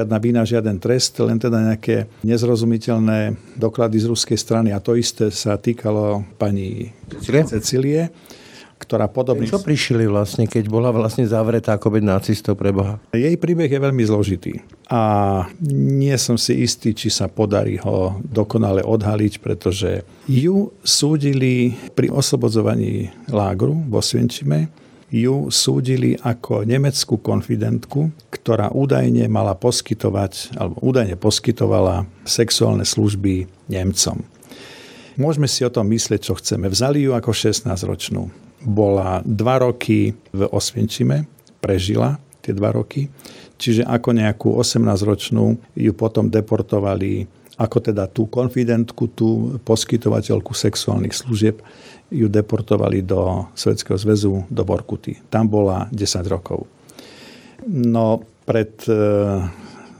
žiadna 0.00 0.16
vina, 0.18 0.42
žiaden 0.42 0.80
trest, 0.80 1.16
len 1.20 1.36
teda 1.36 1.72
nejaké 1.72 2.08
nezrozumiteľné 2.24 3.36
doklady 3.60 4.00
z 4.00 4.06
ruskej 4.08 4.38
strany. 4.40 4.72
A 4.72 4.82
to 4.82 4.96
isté 4.96 5.28
sa 5.28 5.60
týkalo 5.60 6.24
pani 6.40 6.90
Cecilie. 7.12 7.44
Cecilie 7.44 8.02
ktorá 8.88 9.04
podobný... 9.12 9.44
Čo 9.44 9.60
prišli 9.60 10.08
vlastne, 10.08 10.48
keď 10.48 10.64
bola 10.72 10.88
vlastne 10.88 11.28
zavretá 11.28 11.76
ako 11.76 12.00
byť 12.00 12.04
nacistov 12.08 12.56
pre 12.56 12.72
Boha? 12.72 12.96
Jej 13.12 13.36
príbeh 13.36 13.68
je 13.68 13.76
veľmi 13.76 14.00
zložitý 14.08 14.64
a 14.88 15.44
nie 15.68 16.16
som 16.16 16.40
si 16.40 16.64
istý, 16.64 16.96
či 16.96 17.12
sa 17.12 17.28
podarí 17.28 17.76
ho 17.84 18.16
dokonale 18.24 18.80
odhaliť, 18.80 19.44
pretože 19.44 20.08
ju 20.24 20.72
súdili 20.80 21.76
pri 21.92 22.08
oslobodzovaní 22.08 23.12
lágru 23.28 23.76
vo 23.92 24.00
Svienčime, 24.00 24.72
ju 25.12 25.52
súdili 25.52 26.16
ako 26.16 26.64
nemeckú 26.64 27.20
konfidentku, 27.20 28.08
ktorá 28.32 28.72
údajne 28.72 29.28
mala 29.28 29.52
poskytovať, 29.52 30.56
alebo 30.56 30.80
údajne 30.80 31.20
poskytovala 31.20 32.08
sexuálne 32.24 32.88
služby 32.88 33.44
Nemcom. 33.68 34.24
Môžeme 35.20 35.50
si 35.50 35.60
o 35.66 35.72
tom 35.72 35.92
myslieť, 35.92 36.32
čo 36.32 36.38
chceme. 36.40 36.72
Vzali 36.72 37.04
ju 37.04 37.12
ako 37.12 37.36
16-ročnú 37.36 38.47
bola 38.68 39.24
dva 39.24 39.64
roky 39.64 40.12
v 40.12 40.40
Osvienčime, 40.52 41.24
prežila 41.64 42.20
tie 42.44 42.52
dva 42.52 42.70
roky, 42.76 43.08
čiže 43.56 43.82
ako 43.88 44.12
nejakú 44.12 44.48
18-ročnú 44.60 45.56
ju 45.74 45.92
potom 45.96 46.28
deportovali 46.28 47.26
ako 47.58 47.90
teda 47.90 48.06
tú 48.06 48.30
konfidentku, 48.30 49.10
tú 49.10 49.58
poskytovateľku 49.66 50.54
sexuálnych 50.54 51.10
služieb, 51.10 51.58
ju 52.06 52.30
deportovali 52.30 53.02
do 53.02 53.50
Svetského 53.58 53.98
zväzu, 53.98 54.46
do 54.46 54.62
Borkuty. 54.62 55.18
Tam 55.26 55.50
bola 55.50 55.90
10 55.90 56.22
rokov. 56.30 56.70
No 57.66 58.22
pred 58.46 58.78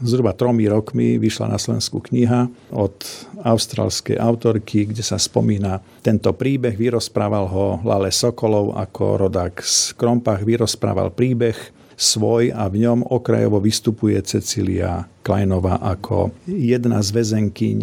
zhruba 0.02 0.32
tromi 0.34 0.68
rokmi 0.70 1.18
vyšla 1.18 1.50
na 1.50 1.58
Slovensku 1.58 2.02
kniha 2.02 2.50
od 2.74 2.96
australskej 3.42 4.18
autorky, 4.18 4.86
kde 4.86 5.02
sa 5.02 5.18
spomína 5.18 5.82
tento 6.02 6.30
príbeh. 6.34 6.74
Vyrozprával 6.74 7.46
ho 7.50 7.66
Lale 7.82 8.10
Sokolov 8.14 8.74
ako 8.78 9.28
rodák 9.28 9.58
z 9.62 9.94
Krompach. 9.98 10.42
Vyrozprával 10.42 11.14
príbeh 11.14 11.56
svoj 11.98 12.54
a 12.54 12.70
v 12.70 12.86
ňom 12.86 13.02
okrajovo 13.10 13.58
vystupuje 13.58 14.14
Cecilia 14.22 15.02
Kleinová 15.26 15.82
ako 15.82 16.30
jedna 16.46 17.02
z 17.02 17.08
väzenkyň 17.10 17.78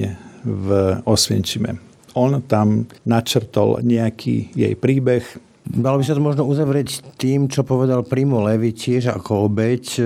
v 0.45 0.67
Osvienčime. 1.04 1.84
On 2.15 2.39
tam 2.47 2.88
načrtol 3.04 3.84
nejaký 3.84 4.56
jej 4.56 4.71
príbeh, 4.80 5.28
Dalo 5.65 5.97
by 5.97 6.06
sa 6.06 6.13
to 6.13 6.21
možno 6.21 6.45
uzavrieť 6.45 7.17
tým, 7.17 7.49
čo 7.49 7.65
povedal 7.65 8.06
Primo 8.06 8.38
Levi 8.45 8.69
tiež 8.69 9.10
ako 9.10 9.49
obeď 9.49 9.84
e, 9.97 10.04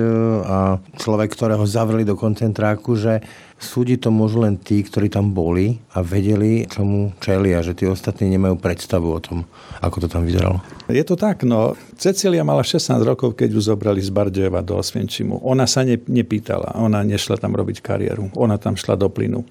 a 0.48 0.58
človek, 0.96 1.36
ktorého 1.36 1.68
zavreli 1.68 2.08
do 2.08 2.16
koncentráku, 2.16 2.96
že 2.96 3.20
súdiť 3.60 4.08
to 4.08 4.10
môžu 4.10 4.40
len 4.40 4.56
tí, 4.56 4.80
ktorí 4.80 5.12
tam 5.12 5.36
boli 5.36 5.76
a 5.92 6.00
vedeli, 6.00 6.64
čomu 6.64 7.12
čelia, 7.20 7.60
že 7.60 7.76
tí 7.76 7.84
ostatní 7.84 8.32
nemajú 8.32 8.56
predstavu 8.56 9.12
o 9.12 9.20
tom, 9.20 9.44
ako 9.84 10.08
to 10.08 10.08
tam 10.08 10.24
vyzeralo. 10.24 10.64
Je 10.88 11.04
to 11.04 11.20
tak, 11.20 11.44
no. 11.44 11.76
Cecilia 12.00 12.48
mala 12.48 12.64
16 12.64 12.96
rokov, 13.04 13.36
keď 13.36 13.52
ju 13.52 13.62
zobrali 13.62 14.00
z 14.00 14.16
Bardejova 14.16 14.64
do 14.64 14.80
Osvienčimu. 14.80 15.44
Ona 15.44 15.68
sa 15.68 15.84
ne, 15.84 16.00
nepýtala, 16.00 16.80
ona 16.80 17.04
nešla 17.04 17.36
tam 17.36 17.52
robiť 17.52 17.84
kariéru, 17.84 18.32
ona 18.40 18.56
tam 18.56 18.80
šla 18.80 18.96
do 18.96 19.12
plynu. 19.12 19.44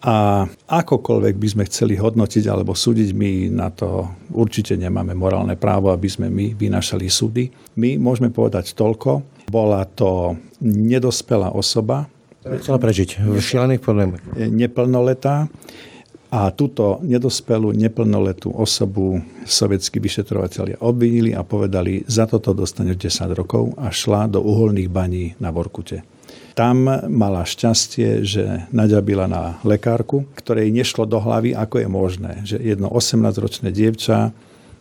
A 0.00 0.48
akokoľvek 0.48 1.36
by 1.36 1.48
sme 1.52 1.68
chceli 1.68 2.00
hodnotiť 2.00 2.48
alebo 2.48 2.72
súdiť, 2.72 3.12
my 3.12 3.52
na 3.52 3.68
to 3.68 4.08
určite 4.32 4.72
nemáme 4.72 5.12
morálne 5.12 5.60
právo, 5.60 5.92
aby 5.92 6.08
sme 6.08 6.32
my 6.32 6.56
vynašali 6.56 7.04
súdy. 7.12 7.52
My 7.76 8.00
môžeme 8.00 8.32
povedať 8.32 8.72
toľko. 8.72 9.44
Bola 9.52 9.84
to 9.84 10.40
nedospelá 10.64 11.52
osoba. 11.52 12.08
Chcela 12.40 12.80
prežiť 12.80 13.20
v 13.20 13.36
šialených 13.36 13.84
problémoch. 13.84 14.24
Neplnoletá. 14.40 15.52
A 16.30 16.54
túto 16.54 17.02
nedospelú, 17.02 17.74
neplnoletú 17.74 18.54
osobu 18.54 19.18
sovietskí 19.42 19.98
vyšetrovateľia 19.98 20.78
obvinili 20.78 21.34
a 21.34 21.42
povedali, 21.42 22.06
za 22.06 22.24
toto 22.30 22.54
dostaneš 22.54 23.18
10 23.18 23.34
rokov 23.34 23.74
a 23.74 23.90
šla 23.90 24.30
do 24.30 24.38
uholných 24.38 24.86
baní 24.86 25.34
na 25.42 25.50
Vorkute. 25.50 26.06
Tam 26.58 26.82
mala 27.08 27.46
šťastie, 27.46 28.26
že 28.26 28.66
naďabila 28.74 29.30
na 29.30 29.56
lekárku, 29.62 30.26
ktorej 30.34 30.74
nešlo 30.74 31.06
do 31.06 31.22
hlavy, 31.22 31.54
ako 31.54 31.76
je 31.78 31.88
možné, 31.88 32.32
že 32.42 32.56
jedno 32.58 32.90
18-ročné 32.90 33.70
dievča 33.70 34.34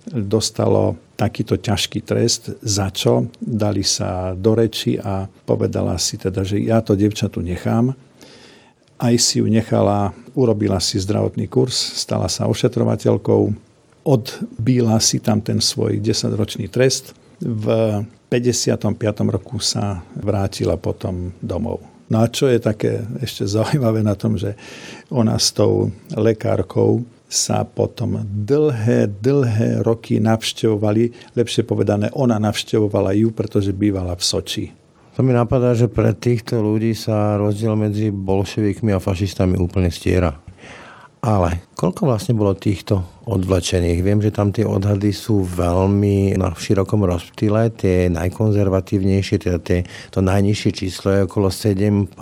dostalo 0.09 0.97
takýto 1.19 1.59
ťažký 1.59 2.01
trest, 2.01 2.55
za 2.63 2.89
čo 2.89 3.27
dali 3.37 3.83
sa 3.83 4.33
do 4.33 4.55
reči 4.55 4.97
a 4.97 5.27
povedala 5.45 5.99
si 5.99 6.15
teda, 6.15 6.41
že 6.41 6.63
ja 6.63 6.79
to 6.81 6.95
dievča 6.95 7.29
tu 7.29 7.43
nechám. 7.43 7.93
Aj 8.99 9.15
si 9.15 9.39
ju 9.39 9.47
nechala, 9.47 10.11
urobila 10.33 10.79
si 10.81 10.99
zdravotný 10.99 11.47
kurz, 11.47 11.75
stala 11.75 12.27
sa 12.27 12.47
ošetrovateľkou, 12.49 13.41
odbíla 14.03 14.97
si 14.99 15.21
tam 15.21 15.39
ten 15.43 15.61
svoj 15.61 16.01
10-ročný 16.01 16.71
trest. 16.71 17.13
V 17.39 17.67
55. 18.29 19.01
roku 19.25 19.57
sa 19.57 20.05
vrátila 20.13 20.77
potom 20.77 21.33
domov. 21.41 21.81
No 22.09 22.21
a 22.21 22.29
čo 22.29 22.49
je 22.49 22.61
také 22.61 23.05
ešte 23.21 23.45
zaujímavé 23.45 24.01
na 24.01 24.13
tom, 24.17 24.37
že 24.37 24.57
ona 25.09 25.37
s 25.37 25.53
tou 25.53 25.93
lekárkou 26.13 27.05
sa 27.29 27.61
potom 27.61 28.25
dlhé, 28.25 29.05
dlhé 29.21 29.85
roky 29.85 30.17
navštevovali, 30.17 31.37
lepšie 31.37 31.61
povedané, 31.61 32.09
ona 32.17 32.41
navštevovala 32.41 33.13
ju, 33.13 33.29
pretože 33.29 33.69
bývala 33.69 34.17
v 34.17 34.23
Soči. 34.25 34.65
To 35.13 35.21
mi 35.21 35.29
napadá, 35.29 35.77
že 35.77 35.85
pre 35.85 36.17
týchto 36.17 36.57
ľudí 36.57 36.97
sa 36.97 37.37
rozdiel 37.37 37.77
medzi 37.77 38.09
bolševikmi 38.09 38.89
a 38.97 39.03
fašistami 39.03 39.61
úplne 39.61 39.93
stiera. 39.93 40.33
Ale 41.19 41.67
koľko 41.75 42.07
vlastne 42.07 42.31
bolo 42.31 42.55
týchto 42.55 43.03
odvlečených? 43.27 43.99
Viem, 43.99 44.23
že 44.23 44.31
tam 44.31 44.55
tie 44.55 44.63
odhady 44.63 45.11
sú 45.11 45.43
veľmi 45.43 46.39
na 46.39 46.55
širokom 46.55 47.03
rozptyle, 47.03 47.75
tie 47.75 48.07
najkonzervatívnejšie, 48.07 49.35
teda 49.43 49.59
tie, 49.59 49.83
to 50.15 50.23
najnižšie 50.23 50.71
číslo 50.71 51.11
je 51.11 51.19
okolo 51.27 51.51
7,5 51.51 52.15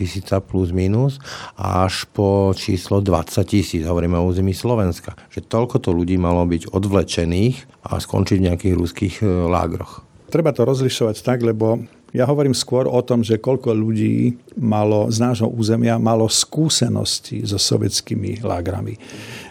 tisíca 0.00 0.40
plus 0.40 0.72
minus 0.72 1.20
až 1.60 2.08
po 2.08 2.56
číslo 2.56 3.04
20 3.04 3.36
tisíc, 3.44 3.84
hovoríme 3.84 4.16
o 4.16 4.24
území 4.24 4.56
Slovenska. 4.56 5.12
Že 5.28 5.44
toľko 5.44 5.76
to 5.84 5.90
ľudí 5.92 6.16
malo 6.16 6.40
byť 6.48 6.72
odvlečených 6.72 7.84
a 7.84 8.00
skončiť 8.00 8.36
v 8.40 8.46
nejakých 8.48 8.74
ruských 8.80 9.14
e, 9.20 9.28
lágroch. 9.44 10.00
Treba 10.32 10.56
to 10.56 10.64
rozlišovať 10.64 11.20
tak, 11.20 11.44
lebo 11.44 11.84
ja 12.16 12.24
hovorím 12.24 12.56
skôr 12.56 12.88
o 12.88 13.00
tom, 13.04 13.20
že 13.20 13.36
koľko 13.36 13.76
ľudí 13.76 14.32
malo 14.56 15.12
z 15.12 15.20
nášho 15.20 15.48
územia 15.52 16.00
malo 16.00 16.24
skúsenosti 16.24 17.44
so 17.44 17.60
sovietskými 17.60 18.40
lágrami. 18.40 18.96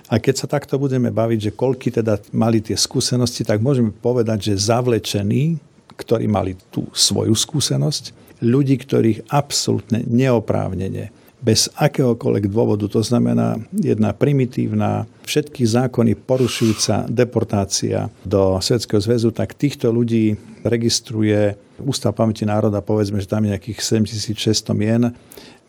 A 0.10 0.18
keď 0.18 0.36
sa 0.42 0.48
takto 0.50 0.82
budeme 0.82 1.14
baviť, 1.14 1.52
že 1.52 1.58
koľky 1.58 1.94
teda 1.94 2.18
mali 2.34 2.64
tie 2.64 2.74
skúsenosti, 2.74 3.46
tak 3.46 3.62
môžeme 3.62 3.94
povedať, 3.94 4.50
že 4.50 4.64
zavlečení, 4.74 5.60
ktorí 5.94 6.26
mali 6.26 6.58
tú 6.74 6.90
svoju 6.96 7.38
skúsenosť, 7.38 8.16
ľudí, 8.42 8.82
ktorých 8.82 9.30
absolútne 9.30 10.02
neoprávnene 10.08 11.14
bez 11.48 11.72
akéhokoľvek 11.80 12.52
dôvodu, 12.52 12.92
to 12.92 13.00
znamená 13.00 13.56
jedna 13.72 14.12
primitívna, 14.12 15.08
všetky 15.24 15.64
zákony 15.64 16.20
porušujúca 16.20 17.08
deportácia 17.08 18.12
do 18.28 18.60
Svetského 18.60 19.00
zväzu, 19.00 19.32
tak 19.32 19.56
týchto 19.56 19.88
ľudí 19.88 20.36
registruje 20.68 21.56
Ústav 21.78 22.18
pamäti 22.18 22.42
národa, 22.42 22.82
povedzme, 22.82 23.22
že 23.22 23.30
tam 23.30 23.46
je 23.46 23.54
nejakých 23.54 24.02
7600 24.02 24.74
mien. 24.74 25.14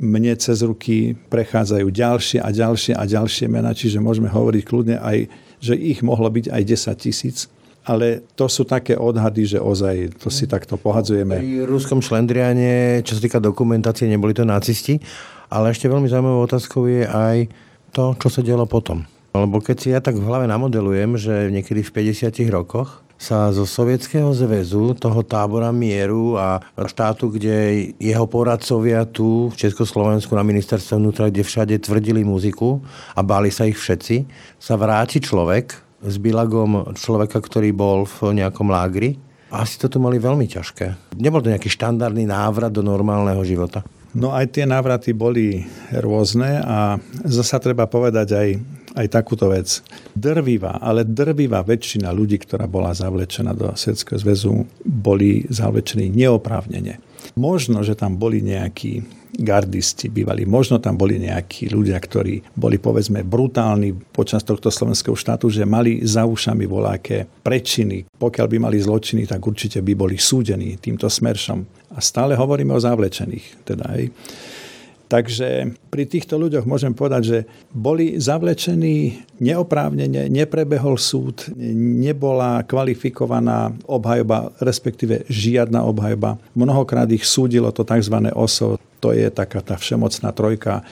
Mne 0.01 0.33
cez 0.41 0.64
ruky 0.64 1.12
prechádzajú 1.29 1.85
ďalšie 1.85 2.38
a 2.41 2.49
ďalšie 2.49 2.97
a 2.97 3.05
ďalšie 3.05 3.47
mena, 3.53 3.77
čiže 3.77 4.01
môžeme 4.01 4.33
hovoriť 4.33 4.62
kľudne 4.64 4.97
aj, 5.05 5.29
že 5.61 5.77
ich 5.77 6.01
mohlo 6.01 6.33
byť 6.33 6.49
aj 6.49 6.62
10 6.64 7.05
tisíc 7.05 7.38
ale 7.88 8.21
to 8.37 8.53
sú 8.53 8.69
také 8.69 9.01
odhady, 9.01 9.57
že 9.57 9.59
ozaj 9.64 10.21
to 10.21 10.29
si 10.29 10.45
takto 10.45 10.77
pohadzujeme. 10.77 11.41
Pri 11.41 11.64
ruskom 11.64 12.05
šlendriane, 12.05 13.01
čo 13.01 13.17
sa 13.17 13.21
týka 13.25 13.41
dokumentácie, 13.41 14.05
neboli 14.05 14.37
to 14.37 14.45
nacisti, 14.45 15.01
ale 15.49 15.73
ešte 15.73 15.89
veľmi 15.89 16.09
zaujímavou 16.09 16.45
otázkou 16.45 16.89
je 16.89 17.05
aj 17.05 17.49
to, 17.93 18.15
čo 18.21 18.29
sa 18.29 18.41
dialo 18.45 18.69
potom. 18.69 19.05
Lebo 19.37 19.61
keď 19.61 19.77
si 19.77 19.89
ja 19.93 20.01
tak 20.01 20.17
v 20.17 20.25
hlave 20.25 20.49
namodelujem, 20.49 21.21
že 21.21 21.53
niekedy 21.53 21.85
v 21.85 22.15
50 22.15 22.33
rokoch 22.49 23.05
sa 23.19 23.51
zo 23.51 23.67
Sovietskeho 23.67 24.31
zväzu, 24.31 24.95
toho 24.95 25.27
tábora 25.27 25.75
mieru 25.75 26.39
a 26.39 26.63
štátu, 26.79 27.35
kde 27.35 27.91
jeho 27.99 28.25
poradcovia 28.31 29.03
tu 29.11 29.51
v 29.51 29.59
Československu 29.59 30.31
na 30.39 30.47
ministerstve 30.47 31.03
vnútra, 31.03 31.27
kde 31.27 31.43
všade 31.43 31.75
tvrdili 31.83 32.23
muziku 32.23 32.79
a 33.19 33.21
báli 33.27 33.51
sa 33.51 33.67
ich 33.67 33.75
všetci, 33.75 34.23
sa 34.63 34.79
vráti 34.79 35.19
človek 35.19 35.75
s 35.99 36.15
bilagom 36.23 36.95
človeka, 36.95 37.43
ktorý 37.43 37.75
bol 37.75 38.07
v 38.07 38.39
nejakom 38.39 38.71
lágri. 38.71 39.19
Asi 39.51 39.83
to 39.83 39.91
tu 39.91 39.99
mali 39.99 40.23
veľmi 40.23 40.47
ťažké. 40.47 41.19
Nebol 41.19 41.43
to 41.43 41.51
nejaký 41.51 41.67
štandardný 41.67 42.23
návrat 42.23 42.71
do 42.71 42.87
normálneho 42.87 43.43
života. 43.43 43.83
No 44.16 44.33
aj 44.33 44.57
tie 44.57 44.64
návraty 44.64 45.12
boli 45.12 45.68
rôzne 45.92 46.64
a 46.64 46.97
zasa 47.29 47.61
treba 47.61 47.85
povedať 47.85 48.29
aj, 48.33 48.49
aj 48.96 49.07
takúto 49.12 49.53
vec. 49.53 49.85
Drvivá, 50.14 50.81
ale 50.81 51.05
drvivá 51.05 51.61
väčšina 51.66 52.09
ľudí, 52.14 52.40
ktorá 52.40 52.64
bola 52.64 52.94
zavlečená 52.96 53.53
do 53.53 53.72
Svetského 53.74 54.16
zväzu, 54.20 54.64
boli 54.85 55.44
zavlečení 55.51 56.09
neoprávnene. 56.09 57.03
Možno, 57.37 57.85
že 57.85 57.98
tam 57.98 58.16
boli 58.16 58.40
nejakí 58.40 59.18
gardisti 59.38 60.09
bývali. 60.09 60.48
Možno 60.48 60.81
tam 60.81 60.96
boli 60.96 61.20
nejakí 61.20 61.68
ľudia, 61.68 62.01
ktorí 62.01 62.57
boli 62.57 62.81
povedzme 62.81 63.22
brutálni 63.22 63.92
počas 63.92 64.42
tohto 64.42 64.72
slovenského 64.72 65.14
štátu, 65.14 65.53
že 65.53 65.68
mali 65.68 66.03
za 66.03 66.24
ušami 66.24 66.64
voľaké 66.64 67.44
prečiny. 67.44 68.09
Pokiaľ 68.09 68.46
by 68.48 68.57
mali 68.59 68.79
zločiny, 68.81 69.29
tak 69.29 69.44
určite 69.44 69.85
by 69.85 69.92
boli 69.94 70.16
súdení 70.16 70.81
týmto 70.81 71.07
smeršom. 71.07 71.92
A 71.94 71.98
stále 72.01 72.35
hovoríme 72.35 72.72
o 72.72 72.81
zavlečených. 72.81 73.68
Teda, 73.68 73.92
hej. 73.94 74.11
Takže 75.09 75.73
pri 75.88 76.05
týchto 76.05 76.37
ľuďoch 76.37 76.68
môžem 76.68 76.92
povedať, 76.92 77.23
že 77.25 77.38
boli 77.73 78.21
zavlečení 78.21 79.25
neoprávnene, 79.40 80.29
neprebehol 80.29 81.01
súd, 81.01 81.49
nebola 81.57 82.61
kvalifikovaná 82.68 83.73
obhajoba, 83.88 84.53
respektíve 84.61 85.25
žiadna 85.33 85.81
obhajoba. 85.88 86.37
Mnohokrát 86.53 87.09
ich 87.09 87.25
súdilo 87.25 87.73
to 87.73 87.88
tzv. 87.88 88.21
OSO, 88.37 88.77
to 89.01 89.16
je 89.16 89.33
taká 89.33 89.64
tá 89.64 89.81
všemocná 89.81 90.29
trojka 90.37 90.85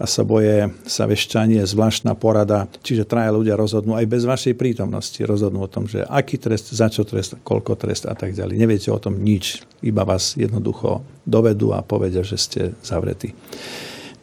a 0.00 0.08
sa 0.08 0.24
boje 0.24 0.72
sa 0.88 1.04
vešťanie, 1.04 1.60
zvláštna 1.68 2.16
porada, 2.16 2.64
čiže 2.80 3.04
traja 3.04 3.36
ľudia 3.36 3.52
rozhodnú 3.52 3.92
aj 4.00 4.08
bez 4.08 4.24
vašej 4.24 4.56
prítomnosti, 4.56 5.20
rozhodnú 5.20 5.60
o 5.60 5.68
tom, 5.68 5.84
že 5.84 6.08
aký 6.08 6.40
trest, 6.40 6.72
za 6.72 6.88
čo 6.88 7.04
trest, 7.04 7.36
koľko 7.44 7.76
trest 7.76 8.08
a 8.08 8.16
tak 8.16 8.32
ďalej. 8.32 8.56
Neviete 8.56 8.88
o 8.88 8.96
tom 8.96 9.20
nič, 9.20 9.60
iba 9.84 10.08
vás 10.08 10.40
jednoducho 10.40 11.04
dovedú 11.28 11.76
a 11.76 11.84
povedia, 11.84 12.24
že 12.24 12.40
ste 12.40 12.60
zavretí. 12.80 13.36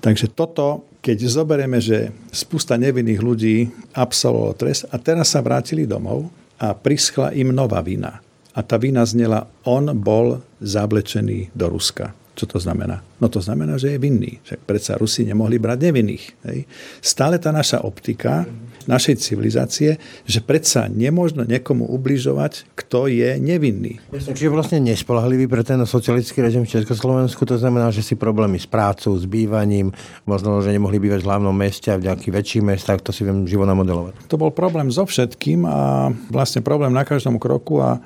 Takže 0.01 0.33
toto, 0.33 0.89
keď 1.05 1.17
zoberieme, 1.29 1.77
že 1.77 2.09
spústa 2.33 2.73
nevinných 2.73 3.21
ľudí 3.21 3.69
absolvovalo 3.93 4.57
trest 4.57 4.89
a 4.89 4.97
teraz 4.97 5.37
sa 5.37 5.45
vrátili 5.45 5.85
domov 5.85 6.29
a 6.57 6.73
prischla 6.73 7.37
im 7.37 7.53
nová 7.53 7.85
vina. 7.85 8.17
A 8.57 8.65
tá 8.65 8.81
vina 8.81 9.05
znela, 9.05 9.45
on 9.61 9.93
bol 9.93 10.41
zablečený 10.57 11.53
do 11.53 11.69
Ruska. 11.69 12.17
Čo 12.37 12.45
to 12.45 12.61
znamená? 12.61 13.01
No 13.17 13.33
to 13.33 13.41
znamená, 13.41 13.81
že 13.81 13.97
je 13.97 13.99
vinný. 13.99 14.37
Však 14.45 14.61
predsa 14.69 14.93
Rusi 14.93 15.25
nemohli 15.25 15.57
brať 15.57 15.89
nevinných. 15.89 16.25
Hej. 16.45 16.69
Stále 17.01 17.41
tá 17.41 17.49
naša 17.49 17.81
optika 17.81 18.45
našej 18.87 19.19
civilizácie, 19.19 19.99
že 20.23 20.39
predsa 20.39 20.87
nemôžno 20.87 21.43
niekomu 21.43 21.89
ubližovať, 21.91 22.71
kto 22.77 23.11
je 23.11 23.35
nevinný. 23.35 23.99
Čiže 24.13 24.53
vlastne 24.53 24.79
nespolahlivý 24.79 25.49
pre 25.51 25.65
ten 25.65 25.81
socialistický 25.83 26.39
režim 26.39 26.63
v 26.63 26.71
Československu, 26.71 27.43
to 27.43 27.59
znamená, 27.59 27.91
že 27.91 27.99
si 27.99 28.15
problémy 28.15 28.55
s 28.55 28.69
prácou, 28.69 29.17
s 29.19 29.27
bývaním, 29.27 29.91
možno, 30.23 30.63
že 30.63 30.71
nemohli 30.71 31.03
bývať 31.03 31.19
v 31.19 31.27
hlavnom 31.27 31.51
meste 31.51 31.91
a 31.91 31.99
v 31.99 32.07
nejakých 32.07 32.31
väčších 32.31 32.63
mestách, 32.63 33.03
to 33.03 33.11
si 33.11 33.27
viem 33.27 33.43
živo 33.43 33.67
namodelovať. 33.67 34.29
To 34.31 34.39
bol 34.39 34.55
problém 34.55 34.87
so 34.87 35.03
všetkým 35.03 35.67
a 35.67 36.07
vlastne 36.31 36.63
problém 36.63 36.95
na 36.95 37.03
každom 37.03 37.35
kroku 37.43 37.83
a 37.83 37.99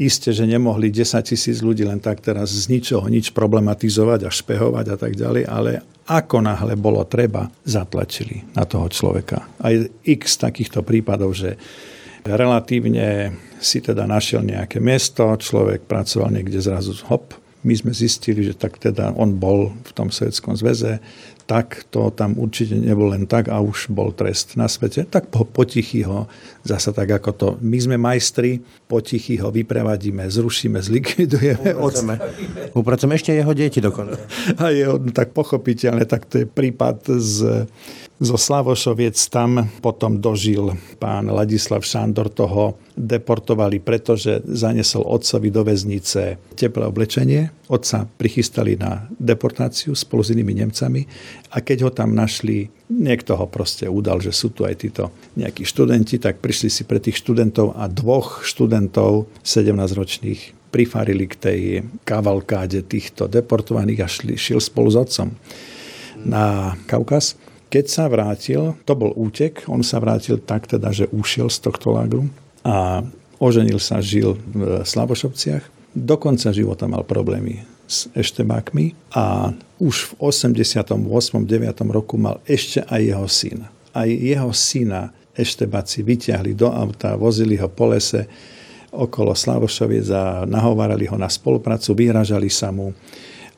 Isté, 0.00 0.32
že 0.32 0.48
nemohli 0.48 0.88
10 0.88 1.20
tisíc 1.20 1.60
ľudí 1.60 1.84
len 1.84 2.00
tak 2.00 2.24
teraz 2.24 2.48
z 2.48 2.72
ničoho 2.72 3.04
nič 3.12 3.36
problematizovať 3.36 4.24
a 4.24 4.30
špehovať 4.32 4.86
a 4.88 4.96
tak 4.96 5.12
ďalej, 5.14 5.44
ale 5.44 5.84
ako 6.08 6.42
náhle 6.42 6.74
bolo 6.80 7.04
treba, 7.04 7.46
zatlačili 7.62 8.42
na 8.56 8.64
toho 8.64 8.88
človeka. 8.88 9.44
Aj 9.60 9.74
x 10.02 10.40
takýchto 10.40 10.80
prípadov, 10.82 11.36
že 11.36 11.60
relatívne 12.24 13.36
si 13.62 13.78
teda 13.84 14.08
našiel 14.08 14.42
nejaké 14.42 14.80
miesto, 14.82 15.28
človek 15.38 15.86
pracoval 15.86 16.34
niekde 16.34 16.58
zrazu 16.58 16.96
hop, 17.06 17.36
my 17.62 17.74
sme 17.78 17.94
zistili, 17.94 18.42
že 18.42 18.58
tak 18.58 18.82
teda 18.82 19.14
on 19.14 19.38
bol 19.38 19.70
v 19.70 19.90
tom 19.94 20.10
Sovjetskom 20.10 20.58
zväze, 20.58 20.98
tak 21.52 21.84
to 21.92 22.08
tam 22.16 22.40
určite 22.40 22.72
nebol 22.72 23.12
len 23.12 23.28
tak 23.28 23.52
a 23.52 23.60
už 23.60 23.92
bol 23.92 24.08
trest 24.16 24.56
na 24.56 24.72
svete, 24.72 25.04
tak 25.04 25.28
po, 25.28 25.44
potichy 25.44 26.00
ho, 26.00 26.24
zasa 26.64 26.96
tak 26.96 27.12
ako 27.12 27.30
to, 27.36 27.48
my 27.60 27.76
sme 27.76 28.00
majstri, 28.00 28.64
potichy 28.88 29.36
ho 29.36 29.52
vyprevadíme, 29.52 30.24
zrušíme, 30.32 30.80
zlikvidujeme. 30.80 31.76
Upracujeme, 31.76 32.14
upracujeme 32.72 33.14
ešte 33.20 33.36
jeho 33.36 33.52
deti 33.52 33.84
dokonca. 33.84 34.16
A 34.64 34.72
jeho, 34.72 34.96
no, 34.96 35.12
tak 35.12 35.36
pochopiteľne, 35.36 36.08
tak 36.08 36.24
to 36.24 36.40
je 36.40 36.46
prípad 36.48 37.20
z 37.20 37.68
zo 38.22 38.38
Slavošoviec 38.38 39.18
tam 39.34 39.66
potom 39.82 40.22
dožil 40.22 40.78
pán 41.02 41.26
Ladislav 41.26 41.82
Šandor, 41.82 42.30
toho 42.30 42.78
deportovali, 42.94 43.82
pretože 43.82 44.46
zanesol 44.46 45.02
otcovi 45.02 45.50
do 45.50 45.66
väznice 45.66 46.38
teplé 46.54 46.86
oblečenie. 46.86 47.50
Otca 47.72 48.04
prichystali 48.04 48.76
na 48.76 49.08
deportáciu 49.16 49.96
spolu 49.96 50.20
s 50.20 50.28
inými 50.36 50.60
Nemcami 50.60 51.08
a 51.56 51.64
keď 51.64 51.88
ho 51.88 51.90
tam 51.90 52.12
našli, 52.12 52.68
niekto 52.92 53.32
ho 53.32 53.48
proste 53.48 53.88
udal, 53.88 54.20
že 54.20 54.28
sú 54.28 54.52
tu 54.52 54.68
aj 54.68 54.84
títo 54.84 55.08
nejakí 55.40 55.64
študenti, 55.64 56.20
tak 56.20 56.44
prišli 56.44 56.68
si 56.68 56.84
pre 56.84 57.00
tých 57.00 57.16
študentov 57.24 57.72
a 57.72 57.88
dvoch 57.88 58.44
študentov, 58.44 59.24
17-ročných, 59.40 60.68
prifarili 60.68 61.24
k 61.24 61.34
tej 61.40 61.60
kavalkáde 62.04 62.84
týchto 62.84 63.24
deportovaných 63.24 64.00
a 64.04 64.08
šli, 64.08 64.36
šiel 64.36 64.60
spolu 64.60 64.92
s 64.92 64.96
otcom 65.00 65.28
na 66.28 66.76
Kaukaz. 66.84 67.40
Keď 67.72 67.84
sa 67.88 68.04
vrátil, 68.12 68.76
to 68.84 68.92
bol 68.92 69.16
útek, 69.16 69.64
on 69.64 69.80
sa 69.80 69.96
vrátil 69.96 70.36
tak 70.44 70.68
teda, 70.68 70.92
že 70.92 71.08
ušiel 71.08 71.48
z 71.48 71.64
tohto 71.64 71.96
lágru 71.96 72.28
a 72.68 73.00
oženil 73.40 73.80
sa, 73.80 74.04
žil 74.04 74.36
v 74.52 74.84
Slavošovciach. 74.84 75.81
Do 75.92 76.16
konca 76.16 76.48
života 76.56 76.88
mal 76.88 77.04
problémy 77.04 77.68
s 77.84 78.08
eštebákmi 78.16 79.12
a 79.12 79.52
už 79.76 80.16
v 80.16 80.32
88. 80.32 80.88
9. 81.44 81.92
roku 81.92 82.16
mal 82.16 82.40
ešte 82.48 82.80
aj 82.88 83.00
jeho 83.04 83.28
syn. 83.28 83.58
Aj 83.92 84.08
jeho 84.08 84.48
syna 84.56 85.12
eštebáci 85.36 86.00
vyťahli 86.00 86.56
do 86.56 86.72
auta, 86.72 87.12
vozili 87.20 87.60
ho 87.60 87.68
po 87.68 87.92
lese 87.92 88.24
okolo 88.88 89.36
Slavošoviec 89.36 90.08
a 90.12 90.48
nahovárali 90.48 91.08
ho 91.08 91.16
na 91.20 91.28
spoluprácu, 91.28 91.92
vyhražali 91.92 92.48
sa 92.48 92.72
mu 92.72 92.96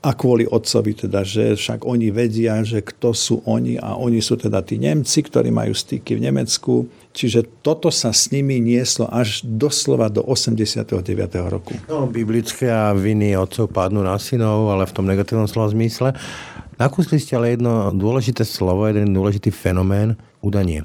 a 0.04 0.12
kvôli 0.12 0.44
otcovi 0.44 0.92
teda, 1.08 1.24
že 1.24 1.56
však 1.56 1.88
oni 1.88 2.12
vedia, 2.12 2.60
že 2.60 2.84
kto 2.84 3.16
sú 3.16 3.40
oni 3.48 3.80
a 3.80 3.96
oni 3.96 4.20
sú 4.20 4.36
teda 4.36 4.60
tí 4.60 4.76
Nemci, 4.76 5.24
ktorí 5.24 5.48
majú 5.48 5.72
styky 5.72 6.20
v 6.20 6.28
Nemecku. 6.28 6.84
Čiže 7.16 7.64
toto 7.64 7.88
sa 7.88 8.12
s 8.12 8.28
nimi 8.28 8.60
nieslo 8.60 9.08
až 9.08 9.40
doslova 9.48 10.12
do 10.12 10.20
89. 10.20 11.00
roku. 11.48 11.72
No, 11.88 12.04
biblické 12.04 12.68
a 12.68 12.92
viny 12.92 13.32
otcov 13.32 13.72
padnú 13.72 14.04
na 14.04 14.20
synov, 14.20 14.68
ale 14.68 14.84
v 14.84 14.92
tom 14.92 15.08
negatívnom 15.08 15.48
slova 15.48 15.72
zmysle. 15.72 16.12
Nakúsli 16.76 17.16
ste 17.16 17.40
ale 17.40 17.56
jedno 17.56 17.88
dôležité 17.94 18.44
slovo, 18.44 18.84
jeden 18.84 19.16
dôležitý 19.16 19.48
fenomén, 19.54 20.20
udanie 20.44 20.84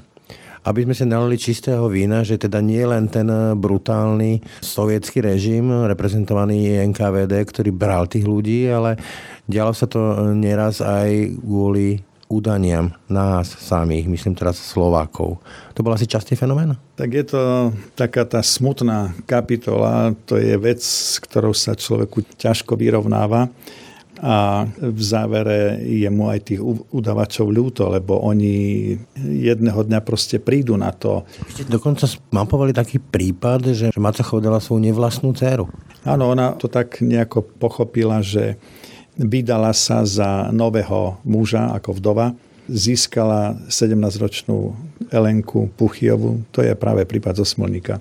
aby 0.64 0.84
sme 0.84 0.94
sa 0.94 1.08
nalili 1.08 1.40
čistého 1.40 1.88
vína, 1.88 2.20
že 2.20 2.36
teda 2.36 2.60
nie 2.60 2.84
len 2.84 3.08
ten 3.08 3.28
brutálny 3.56 4.44
sovietský 4.60 5.24
režim, 5.24 5.68
reprezentovaný 5.88 6.84
NKVD, 6.92 7.32
ktorý 7.48 7.70
bral 7.72 8.04
tých 8.04 8.28
ľudí, 8.28 8.68
ale 8.68 9.00
dialo 9.48 9.72
sa 9.72 9.88
to 9.88 10.32
nieraz 10.36 10.84
aj 10.84 11.36
kvôli 11.40 12.04
údaniam 12.30 12.94
nás 13.10 13.50
samých, 13.58 14.06
myslím 14.06 14.38
teraz 14.38 14.54
Slovákov. 14.62 15.42
To 15.74 15.82
bol 15.82 15.90
asi 15.90 16.06
častý 16.06 16.38
fenomén? 16.38 16.78
Tak 16.94 17.10
je 17.10 17.24
to 17.26 17.42
taká 17.98 18.22
tá 18.22 18.38
smutná 18.38 19.10
kapitola, 19.26 20.14
to 20.30 20.38
je 20.38 20.54
vec, 20.54 20.78
s 20.78 21.18
ktorou 21.18 21.50
sa 21.50 21.74
človeku 21.74 22.22
ťažko 22.38 22.78
vyrovnáva 22.78 23.50
a 24.20 24.68
v 24.68 25.00
závere 25.00 25.80
je 25.80 26.04
mu 26.12 26.28
aj 26.28 26.52
tých 26.52 26.60
udavačov 26.92 27.48
ľúto, 27.48 27.88
lebo 27.88 28.20
oni 28.20 28.92
jedného 29.16 29.80
dňa 29.80 30.04
proste 30.04 30.36
prídu 30.36 30.76
na 30.76 30.92
to. 30.92 31.24
Ešte 31.48 31.64
dokonca 31.72 32.04
mapovali 32.28 32.76
taký 32.76 33.00
prípad, 33.00 33.60
že 33.72 33.86
Maca 33.96 34.20
chodila 34.20 34.60
svoju 34.60 34.84
nevlastnú 34.84 35.32
dceru. 35.32 35.72
Áno, 36.04 36.28
ona 36.28 36.52
to 36.52 36.68
tak 36.68 37.00
nejako 37.00 37.40
pochopila, 37.56 38.20
že 38.20 38.60
vydala 39.16 39.72
sa 39.72 40.04
za 40.04 40.52
nového 40.52 41.16
muža 41.24 41.72
ako 41.76 41.96
vdova, 41.96 42.36
získala 42.68 43.56
17-ročnú 43.72 44.76
Elenku 45.10 45.72
Puchiovu, 45.74 46.44
to 46.54 46.62
je 46.62 46.76
práve 46.76 47.02
prípad 47.08 47.40
zo 47.40 47.44
Smolníka. 47.48 47.98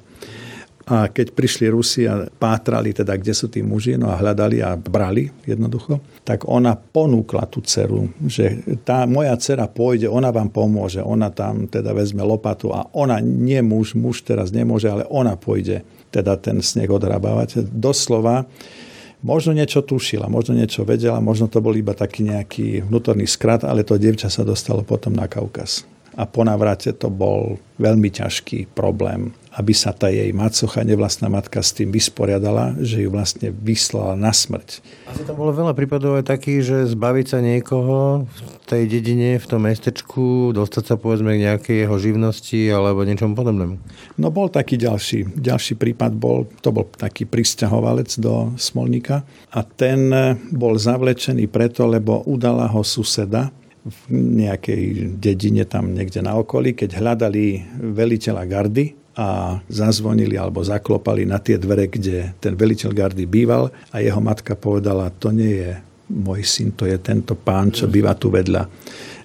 A 0.90 1.06
keď 1.14 1.38
prišli 1.38 1.70
Rusi 1.70 2.10
a 2.10 2.26
pátrali 2.26 2.98
teda, 2.98 3.14
kde 3.14 3.34
sú 3.38 3.46
tí 3.46 3.62
muži, 3.62 3.94
no 3.94 4.10
a 4.10 4.18
hľadali 4.18 4.58
a 4.66 4.74
brali 4.74 5.30
jednoducho, 5.46 6.02
tak 6.26 6.50
ona 6.50 6.74
ponúkla 6.74 7.46
tú 7.46 7.62
dceru, 7.62 8.10
že 8.26 8.66
tá 8.82 9.06
moja 9.06 9.38
dcera 9.38 9.70
pôjde, 9.70 10.10
ona 10.10 10.34
vám 10.34 10.50
pomôže, 10.50 11.06
ona 11.06 11.30
tam 11.30 11.70
teda 11.70 11.94
vezme 11.94 12.26
lopatu 12.26 12.74
a 12.74 12.90
ona 12.98 13.22
nie 13.22 13.62
muž, 13.62 13.94
muž 13.94 14.26
teraz 14.26 14.50
nemôže, 14.50 14.90
ale 14.90 15.06
ona 15.14 15.38
pôjde 15.38 15.86
teda 16.10 16.42
ten 16.42 16.58
sneh 16.66 16.90
odrábavať. 16.90 17.70
Doslova 17.70 18.50
Možno 19.20 19.52
niečo 19.52 19.84
tušila, 19.84 20.32
možno 20.32 20.56
niečo 20.56 20.88
vedela, 20.88 21.20
možno 21.20 21.52
to 21.52 21.60
bol 21.60 21.76
iba 21.76 21.92
taký 21.92 22.24
nejaký 22.24 22.88
vnútorný 22.88 23.28
skrat, 23.28 23.68
ale 23.68 23.84
to 23.84 24.00
dievča 24.00 24.32
sa 24.32 24.48
dostalo 24.48 24.80
potom 24.88 25.12
na 25.12 25.28
Kaukaz. 25.28 25.84
A 26.16 26.24
po 26.24 26.48
návrate 26.48 26.96
to 26.96 27.12
bol 27.12 27.60
veľmi 27.84 28.08
ťažký 28.16 28.72
problém 28.72 29.36
aby 29.58 29.74
sa 29.74 29.90
tá 29.90 30.14
jej 30.14 30.30
macocha, 30.30 30.86
nevlastná 30.86 31.26
matka 31.26 31.66
s 31.66 31.74
tým 31.74 31.90
vysporiadala, 31.90 32.78
že 32.78 33.02
ju 33.02 33.10
vlastne 33.10 33.50
vyslala 33.50 34.14
na 34.14 34.30
smrť. 34.30 34.82
Asi 35.10 35.26
tam 35.26 35.42
bolo 35.42 35.50
veľa 35.50 35.74
prípadov 35.74 36.22
aj 36.22 36.30
takých, 36.30 36.62
že 36.62 36.78
zbaviť 36.94 37.26
sa 37.26 37.40
niekoho 37.42 38.30
v 38.30 38.66
tej 38.70 38.86
dedine, 38.86 39.42
v 39.42 39.46
tom 39.50 39.66
mestečku, 39.66 40.54
dostať 40.54 40.84
sa 40.94 40.96
povedzme 41.02 41.34
k 41.34 41.44
nejakej 41.50 41.78
jeho 41.88 41.96
živnosti 41.98 42.62
alebo 42.70 43.02
niečomu 43.02 43.34
podobnému. 43.34 43.76
No 44.22 44.28
bol 44.30 44.54
taký 44.54 44.78
ďalší. 44.78 45.34
Ďalší 45.34 45.82
prípad 45.82 46.14
bol, 46.14 46.46
to 46.62 46.70
bol 46.70 46.86
taký 46.86 47.26
pristahovalec 47.26 48.14
do 48.22 48.54
Smolníka 48.60 49.26
a 49.50 49.60
ten 49.66 50.14
bol 50.54 50.78
zavlečený 50.78 51.50
preto, 51.50 51.90
lebo 51.90 52.22
udala 52.30 52.70
ho 52.70 52.86
suseda, 52.86 53.50
v 53.80 54.12
nejakej 54.44 55.16
dedine 55.18 55.64
tam 55.64 55.96
niekde 55.96 56.20
na 56.20 56.36
okolí, 56.36 56.76
keď 56.76 57.00
hľadali 57.00 57.64
veliteľa 57.80 58.44
gardy, 58.44 58.99
a 59.20 59.60
zazvonili 59.68 60.40
alebo 60.40 60.64
zaklopali 60.64 61.28
na 61.28 61.44
tie 61.44 61.60
dvere, 61.60 61.92
kde 61.92 62.32
ten 62.40 62.56
veliteľ 62.56 62.92
gardy 62.96 63.28
býval 63.28 63.68
a 63.92 64.00
jeho 64.00 64.24
matka 64.24 64.56
povedala, 64.56 65.12
to 65.12 65.36
nie 65.36 65.60
je 65.60 65.72
môj 66.08 66.42
syn, 66.48 66.72
to 66.72 66.88
je 66.88 66.96
tento 66.96 67.36
pán, 67.36 67.68
čo 67.76 67.92
býva 67.92 68.16
tu 68.16 68.32
vedľa. 68.32 68.64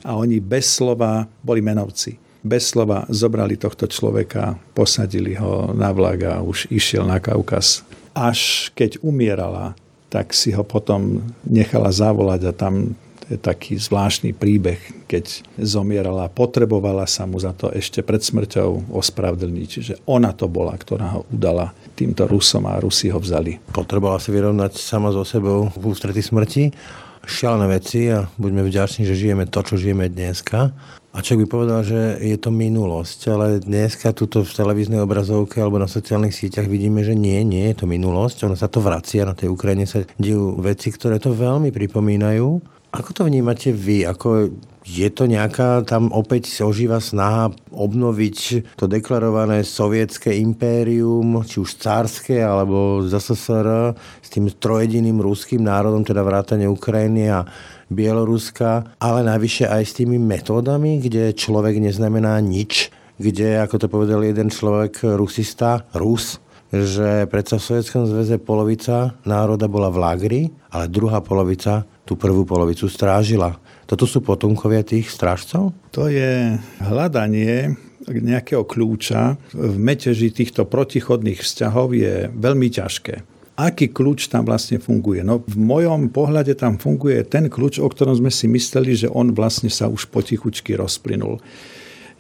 A 0.03 0.19
oni 0.19 0.43
bez 0.43 0.67
slova 0.67 1.23
boli 1.41 1.63
menovci. 1.63 2.19
Bez 2.45 2.75
slova 2.75 3.07
zobrali 3.09 3.57
tohto 3.57 3.89
človeka, 3.89 4.59
posadili 4.77 5.39
ho 5.39 5.73
na 5.73 5.95
vlak 5.95 6.27
a 6.27 6.35
už 6.43 6.69
išiel 6.69 7.07
na 7.07 7.23
Kaukaz. 7.23 7.87
Až 8.13 8.69
keď 8.77 9.01
umierala, 9.01 9.79
tak 10.13 10.37
si 10.37 10.53
ho 10.53 10.67
potom 10.67 11.25
nechala 11.47 11.89
zavolať 11.89 12.51
a 12.51 12.53
tam 12.53 12.99
to 13.25 13.35
je 13.35 13.41
taký 13.41 13.81
zvláštny 13.81 14.37
príbeh, 14.37 15.09
keď 15.09 15.41
zomierala, 15.57 16.29
potrebovala 16.29 17.09
sa 17.09 17.25
mu 17.25 17.41
za 17.41 17.57
to 17.57 17.73
ešte 17.73 18.05
pred 18.05 18.21
smrťou 18.21 18.93
ospravedlniť. 18.93 19.67
Čiže 19.67 19.95
ona 20.05 20.37
to 20.37 20.45
bola, 20.45 20.77
ktorá 20.77 21.17
ho 21.17 21.21
udala 21.33 21.73
týmto 21.97 22.29
Rusom 22.29 22.69
a 22.69 22.77
Rusi 22.77 23.09
ho 23.09 23.17
vzali. 23.17 23.57
Potrebovala 23.73 24.21
si 24.21 24.29
vyrovnať 24.29 24.77
sama 24.77 25.09
so 25.09 25.25
sebou 25.25 25.73
v 25.73 25.85
ústrety 25.89 26.21
smrti. 26.21 26.77
Šialené 27.25 27.81
veci 27.81 28.13
a 28.13 28.29
buďme 28.37 28.61
vďační, 28.69 29.09
že 29.09 29.17
žijeme 29.17 29.49
to, 29.49 29.65
čo 29.65 29.81
žijeme 29.81 30.13
dneska. 30.13 30.77
A 31.15 31.23
človek 31.25 31.47
by 31.47 31.49
povedal, 31.49 31.81
že 31.81 32.21
je 32.21 32.37
to 32.37 32.53
minulosť, 32.53 33.19
ale 33.33 33.47
dneska 33.63 34.13
tuto 34.13 34.45
v 34.45 34.51
televíznej 34.51 35.01
obrazovke 35.01 35.63
alebo 35.63 35.81
na 35.81 35.89
sociálnych 35.89 36.37
sieťach 36.37 36.69
vidíme, 36.69 37.01
že 37.07 37.17
nie, 37.17 37.41
nie 37.47 37.73
je 37.73 37.81
to 37.81 37.87
minulosť, 37.89 38.51
ono 38.51 38.59
sa 38.59 38.67
to 38.67 38.83
vracia, 38.83 39.23
na 39.23 39.33
tej 39.33 39.49
Ukrajine 39.49 39.87
sa 39.87 40.03
dejú 40.19 40.59
veci, 40.59 40.91
ktoré 40.91 41.23
to 41.23 41.31
veľmi 41.33 41.71
pripomínajú 41.71 42.74
ako 42.95 43.11
to 43.11 43.23
vnímate 43.27 43.75
vy? 43.75 44.07
Ako 44.07 44.55
je 44.85 45.09
to 45.09 45.25
nejaká, 45.25 45.83
tam 45.89 46.13
opäť 46.13 46.61
ožíva 46.61 47.01
snaha 47.01 47.51
obnoviť 47.73 48.39
to 48.77 48.85
deklarované 48.85 49.65
sovietské 49.65 50.37
impérium, 50.37 51.41
či 51.43 51.59
už 51.65 51.81
cárske, 51.81 52.37
alebo 52.39 53.01
ZSSR, 53.03 53.97
s 54.21 54.29
tým 54.29 54.53
trojediným 54.53 55.19
ruským 55.25 55.65
národom, 55.65 56.05
teda 56.05 56.21
vrátane 56.21 56.69
Ukrajiny 56.69 57.33
a 57.33 57.49
Bieloruska, 57.89 58.97
ale 59.01 59.25
najvyššie 59.25 59.67
aj 59.73 59.83
s 59.83 59.97
tými 59.97 60.21
metódami, 60.21 61.01
kde 61.01 61.33
človek 61.33 61.81
neznamená 61.81 62.37
nič, 62.45 62.93
kde, 63.17 63.65
ako 63.65 63.77
to 63.81 63.87
povedal 63.89 64.21
jeden 64.21 64.53
človek, 64.53 65.01
rusista, 65.17 65.89
Rus, 65.97 66.45
že 66.75 67.31
predsa 67.31 67.57
v 67.57 67.67
Sovietskom 67.71 68.03
zväze 68.11 68.37
polovica 68.43 69.15
národa 69.23 69.71
bola 69.71 69.95
v 69.95 70.01
lágri, 70.03 70.43
ale 70.75 70.91
druhá 70.91 71.23
polovica 71.23 71.87
tú 72.05 72.17
prvú 72.17 72.45
polovicu 72.45 72.89
strážila. 72.89 73.57
Toto 73.85 74.05
sú 74.05 74.21
potomkovia 74.25 74.85
tých 74.85 75.09
strážcov? 75.13 75.73
To 75.93 76.09
je 76.09 76.57
hľadanie 76.81 77.77
nejakého 78.13 78.69
kľúča 78.69 79.41
v 79.57 79.77
meteži 79.81 80.29
týchto 80.29 80.69
protichodných 80.69 81.41
vzťahov 81.41 81.97
je 81.97 82.29
veľmi 82.29 82.69
ťažké. 82.69 83.25
Aký 83.55 83.87
kľúč 83.87 84.27
tam 84.27 84.43
vlastne 84.51 84.83
funguje? 84.83 85.23
No 85.23 85.47
v 85.47 85.57
mojom 85.57 86.11
pohľade 86.11 86.59
tam 86.59 86.75
funguje 86.75 87.23
ten 87.23 87.47
kľúč, 87.47 87.79
o 87.79 87.87
ktorom 87.87 88.19
sme 88.19 88.31
si 88.35 88.51
mysleli, 88.51 88.99
že 88.99 89.09
on 89.09 89.31
vlastne 89.31 89.71
sa 89.71 89.87
už 89.87 90.11
potichučky 90.11 90.75
rozplynul. 90.75 91.39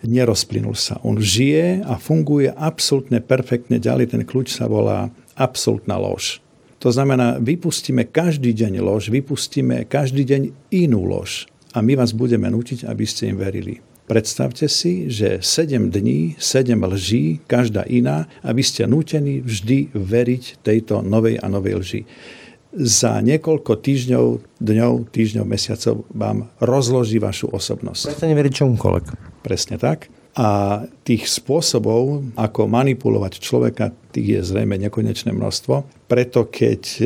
Nerozplynul 0.06 0.78
sa. 0.78 1.02
On 1.02 1.18
žije 1.18 1.82
a 1.82 1.98
funguje 1.98 2.54
absolútne 2.54 3.18
perfektne 3.18 3.82
ďalej. 3.82 4.14
Ten 4.14 4.22
kľúč 4.22 4.54
sa 4.54 4.70
volá 4.70 5.10
absolútna 5.34 5.98
lož. 5.98 6.43
To 6.84 6.92
znamená, 6.92 7.40
vypustíme 7.40 8.04
každý 8.12 8.52
deň 8.52 8.84
lož, 8.84 9.08
vypustíme 9.08 9.88
každý 9.88 10.28
deň 10.28 10.42
inú 10.68 11.08
lož 11.08 11.48
a 11.72 11.80
my 11.80 11.96
vás 11.96 12.12
budeme 12.12 12.44
nutiť, 12.52 12.84
aby 12.84 13.08
ste 13.08 13.32
im 13.32 13.40
verili. 13.40 13.80
Predstavte 14.04 14.68
si, 14.68 15.08
že 15.08 15.40
7 15.40 15.88
dní, 15.88 16.36
7 16.36 16.76
lží, 16.76 17.40
každá 17.48 17.88
iná, 17.88 18.28
aby 18.44 18.60
ste 18.60 18.84
nútení 18.84 19.40
vždy 19.40 19.96
veriť 19.96 20.60
tejto 20.60 21.00
novej 21.00 21.40
a 21.40 21.48
novej 21.48 21.74
lži. 21.80 22.00
Za 22.76 23.24
niekoľko 23.24 23.80
týždňov, 23.80 24.60
dňov, 24.60 25.08
týždňov, 25.08 25.44
mesiacov 25.48 26.04
vám 26.12 26.52
rozloží 26.60 27.16
vašu 27.16 27.48
osobnosť. 27.48 28.12
Prestane 28.12 28.36
veriť 28.36 28.52
čomukoľvek. 28.60 29.04
Presne 29.40 29.80
tak. 29.80 30.12
A 30.36 30.82
tých 31.00 31.32
spôsobov, 31.32 32.28
ako 32.36 32.68
manipulovať 32.68 33.40
človeka, 33.40 34.03
tých 34.14 34.38
je 34.38 34.40
zrejme 34.54 34.78
nekonečné 34.78 35.34
množstvo. 35.34 36.06
Preto 36.06 36.46
keď 36.46 36.82
e, 37.02 37.04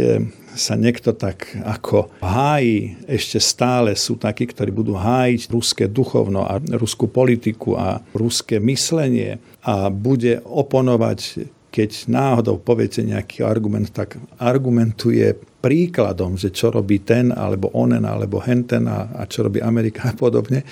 sa 0.53 0.77
niekto 0.77 1.17
tak 1.17 1.49
ako 1.65 2.13
hájí, 2.21 3.09
ešte 3.09 3.41
stále 3.41 3.97
sú 3.97 4.21
takí, 4.21 4.45
ktorí 4.45 4.69
budú 4.69 4.93
hájiť 4.93 5.49
ruské 5.49 5.85
duchovno 5.89 6.45
a 6.45 6.61
ruskú 6.77 7.09
politiku 7.09 7.81
a 7.81 8.05
ruské 8.13 8.61
myslenie 8.61 9.41
a 9.65 9.89
bude 9.89 10.45
oponovať 10.45 11.49
keď 11.69 12.09
náhodou 12.09 12.57
poviete 12.59 13.05
nejaký 13.05 13.45
argument, 13.45 13.93
tak 13.93 14.17
argumentuje 14.41 15.37
príkladom, 15.61 16.35
že 16.41 16.49
čo 16.49 16.73
robí 16.73 17.05
ten, 17.05 17.29
alebo 17.29 17.69
onen, 17.77 18.09
alebo 18.09 18.41
henten 18.41 18.89
a, 18.89 19.13
a 19.15 19.29
čo 19.29 19.47
robí 19.47 19.61
Amerika 19.61 20.11
a 20.11 20.17
podobne 20.17 20.65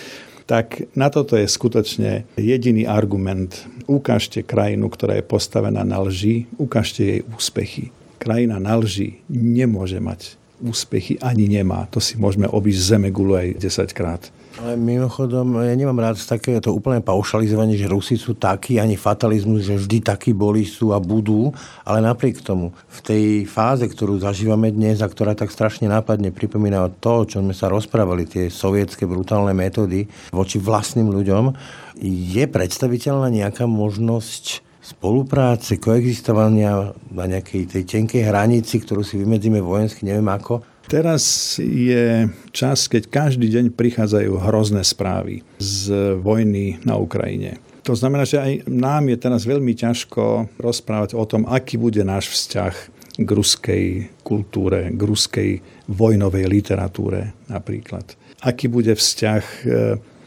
tak 0.47 0.87
na 0.95 1.11
toto 1.11 1.35
je 1.35 1.51
skutočne 1.51 2.23
jediný 2.39 2.87
argument. 2.87 3.67
Ukážte 3.91 4.47
krajinu, 4.47 4.87
ktorá 4.87 5.19
je 5.19 5.27
postavená 5.27 5.83
na 5.83 5.99
lži, 5.99 6.47
ukážte 6.55 7.03
jej 7.03 7.21
úspechy. 7.35 7.91
Krajina 8.23 8.63
na 8.63 8.79
lži 8.79 9.21
nemôže 9.29 9.99
mať 9.99 10.39
úspechy, 10.63 11.21
ani 11.21 11.51
nemá. 11.51 11.85
To 11.93 12.01
si 12.01 12.17
môžeme 12.17 12.49
obísť 12.49 12.97
zeme 12.97 13.11
gulu 13.13 13.37
aj 13.37 13.61
10 13.61 13.93
krát. 13.93 14.23
Ale 14.57 14.73
mimochodom, 14.81 15.61
ja 15.61 15.77
nemám 15.77 16.01
rád 16.01 16.17
také 16.17 16.57
to 16.65 16.73
úplné 16.73 17.05
paušalizovanie, 17.05 17.77
že 17.77 17.93
Rusi 17.93 18.17
sú 18.17 18.41
takí, 18.41 18.81
ani 18.81 18.97
fatalizmus, 18.97 19.69
že 19.69 19.77
vždy 19.77 20.01
takí 20.01 20.33
boli, 20.33 20.65
sú 20.65 20.97
a 20.97 20.99
budú, 20.99 21.53
ale 21.85 22.01
napriek 22.01 22.41
tomu, 22.41 22.73
v 22.89 23.01
tej 23.05 23.25
fáze, 23.45 23.85
ktorú 23.85 24.17
zažívame 24.17 24.73
dnes 24.73 25.05
a 25.05 25.13
ktorá 25.13 25.37
tak 25.37 25.53
strašne 25.53 25.93
nápadne 25.93 26.33
pripomína 26.33 26.89
to, 27.05 27.29
čo 27.29 27.45
sme 27.45 27.53
sa 27.53 27.69
rozprávali, 27.69 28.25
tie 28.25 28.49
sovietské 28.49 29.05
brutálne 29.05 29.53
metódy 29.53 30.09
voči 30.33 30.57
vlastným 30.57 31.13
ľuďom, 31.13 31.53
je 32.01 32.45
predstaviteľná 32.49 33.29
nejaká 33.29 33.69
možnosť 33.69 34.65
spolupráce, 34.81 35.77
koexistovania 35.77 36.97
na 37.13 37.25
nejakej 37.29 37.77
tej 37.77 37.83
tenkej 37.85 38.23
hranici, 38.25 38.81
ktorú 38.81 39.05
si 39.05 39.21
vymedzíme 39.21 39.61
vojensky, 39.61 40.07
neviem 40.07 40.31
ako, 40.33 40.65
Teraz 40.87 41.59
je 41.59 42.31
čas, 42.55 42.87
keď 42.87 43.11
každý 43.11 43.51
deň 43.51 43.75
prichádzajú 43.75 44.39
hrozné 44.39 44.87
správy 44.87 45.43
z 45.59 46.15
vojny 46.23 46.79
na 46.87 46.95
Ukrajine. 46.95 47.59
To 47.83 47.99
znamená, 47.99 48.23
že 48.23 48.39
aj 48.39 48.53
nám 48.71 49.11
je 49.11 49.19
teraz 49.19 49.43
veľmi 49.47 49.75
ťažko 49.75 50.47
rozprávať 50.59 51.19
o 51.19 51.27
tom, 51.27 51.43
aký 51.47 51.75
bude 51.75 52.03
náš 52.07 52.31
vzťah 52.31 52.75
k 53.19 53.29
ruskej 53.31 53.85
kultúre, 54.23 54.95
k 54.95 55.01
ruskej 55.03 55.51
vojnovej 55.91 56.47
literatúre 56.47 57.35
napríklad. 57.51 58.15
Aký 58.43 58.71
bude 58.71 58.95
vzťah 58.95 59.43
e, 59.43 59.65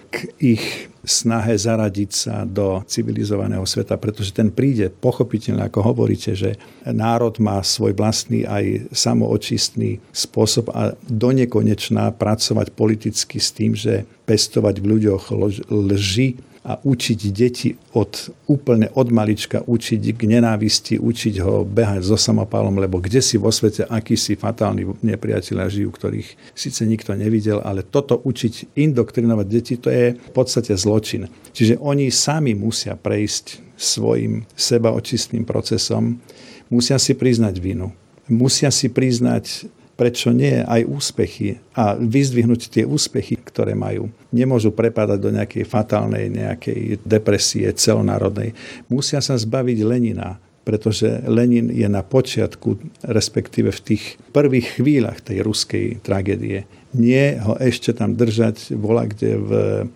k 0.10 0.34
ich 0.41 0.89
snahe 1.05 1.55
zaradiť 1.55 2.12
sa 2.12 2.36
do 2.43 2.84
civilizovaného 2.86 3.64
sveta, 3.64 3.95
pretože 3.95 4.36
ten 4.36 4.51
príde 4.51 4.91
pochopiteľne, 4.91 5.66
ako 5.66 5.80
hovoríte, 5.82 6.36
že 6.36 6.60
národ 6.86 7.38
má 7.41 7.62
svoj 7.64 7.95
vlastný 7.95 8.43
aj 8.45 8.93
samoočistný 8.93 10.03
spôsob 10.12 10.70
a 10.76 10.93
do 11.07 11.30
nekonečná 11.34 12.14
pracovať 12.14 12.68
politicky 12.76 13.38
s 13.41 13.49
tým, 13.55 13.74
že 13.74 14.05
pestovať 14.28 14.76
v 14.82 14.89
ľuďoch 14.97 15.24
lži 15.72 16.49
a 16.68 16.76
učiť 16.76 17.20
deti 17.32 17.72
od 17.95 18.36
úplne 18.51 18.91
od 18.91 19.07
malička, 19.16 19.64
učiť 19.64 20.01
k 20.12 20.22
nenávisti, 20.28 20.99
učiť 20.99 21.36
ho 21.39 21.64
behať 21.64 22.03
so 22.03 22.20
samopálom, 22.20 22.76
lebo 22.76 22.99
kde 22.99 23.24
si 23.24 23.39
vo 23.39 23.47
svete 23.47 23.88
akýsi 23.88 24.36
fatálni 24.36 24.84
nepriatelia 24.99 25.72
žijú, 25.72 25.95
ktorých 25.95 26.30
síce 26.51 26.84
nikto 26.84 27.16
nevidel, 27.16 27.64
ale 27.64 27.88
toto 27.88 28.20
učiť, 28.20 28.76
indoktrinovať 28.76 29.47
deti, 29.47 29.80
to 29.80 29.88
je 29.88 30.20
v 30.20 30.32
podstate 30.36 30.76
zločin. 30.76 31.32
Čiže 31.55 31.80
oni 31.80 32.12
sami 32.12 32.51
musia 32.53 32.99
prejsť 32.99 33.64
svojim 33.80 34.43
sebaočistným 34.60 35.47
procesom, 35.47 36.20
musia 36.68 36.99
si 36.99 37.16
priznať 37.16 37.55
vinu, 37.64 37.95
musia 38.28 38.68
si 38.68 38.91
priznať 38.91 39.79
prečo 40.00 40.32
nie 40.32 40.64
aj 40.64 40.88
úspechy 40.88 41.60
a 41.76 42.00
vyzdvihnúť 42.00 42.72
tie 42.72 42.84
úspechy, 42.88 43.36
ktoré 43.36 43.76
majú. 43.76 44.08
Nemôžu 44.32 44.72
prepadať 44.72 45.20
do 45.20 45.36
nejakej 45.36 45.68
fatálnej 45.68 46.32
nejakej 46.32 47.04
depresie 47.04 47.68
celonárodnej. 47.76 48.56
Musia 48.88 49.20
sa 49.20 49.36
zbaviť 49.36 49.84
Lenina, 49.84 50.39
pretože 50.64 51.20
Lenin 51.28 51.68
je 51.68 51.84
na 51.91 52.00
počiatku, 52.00 52.80
respektíve 53.04 53.76
v 53.76 53.84
tých 53.84 54.04
prvých 54.32 54.80
chvíľach 54.80 55.20
tej 55.20 55.43
ruskej 55.43 56.00
tragédie 56.00 56.64
nie 56.94 57.38
ho 57.38 57.54
ešte 57.62 57.94
tam 57.94 58.18
držať 58.18 58.74
vola 58.74 59.06
kde 59.06 59.30
v, 59.38 59.52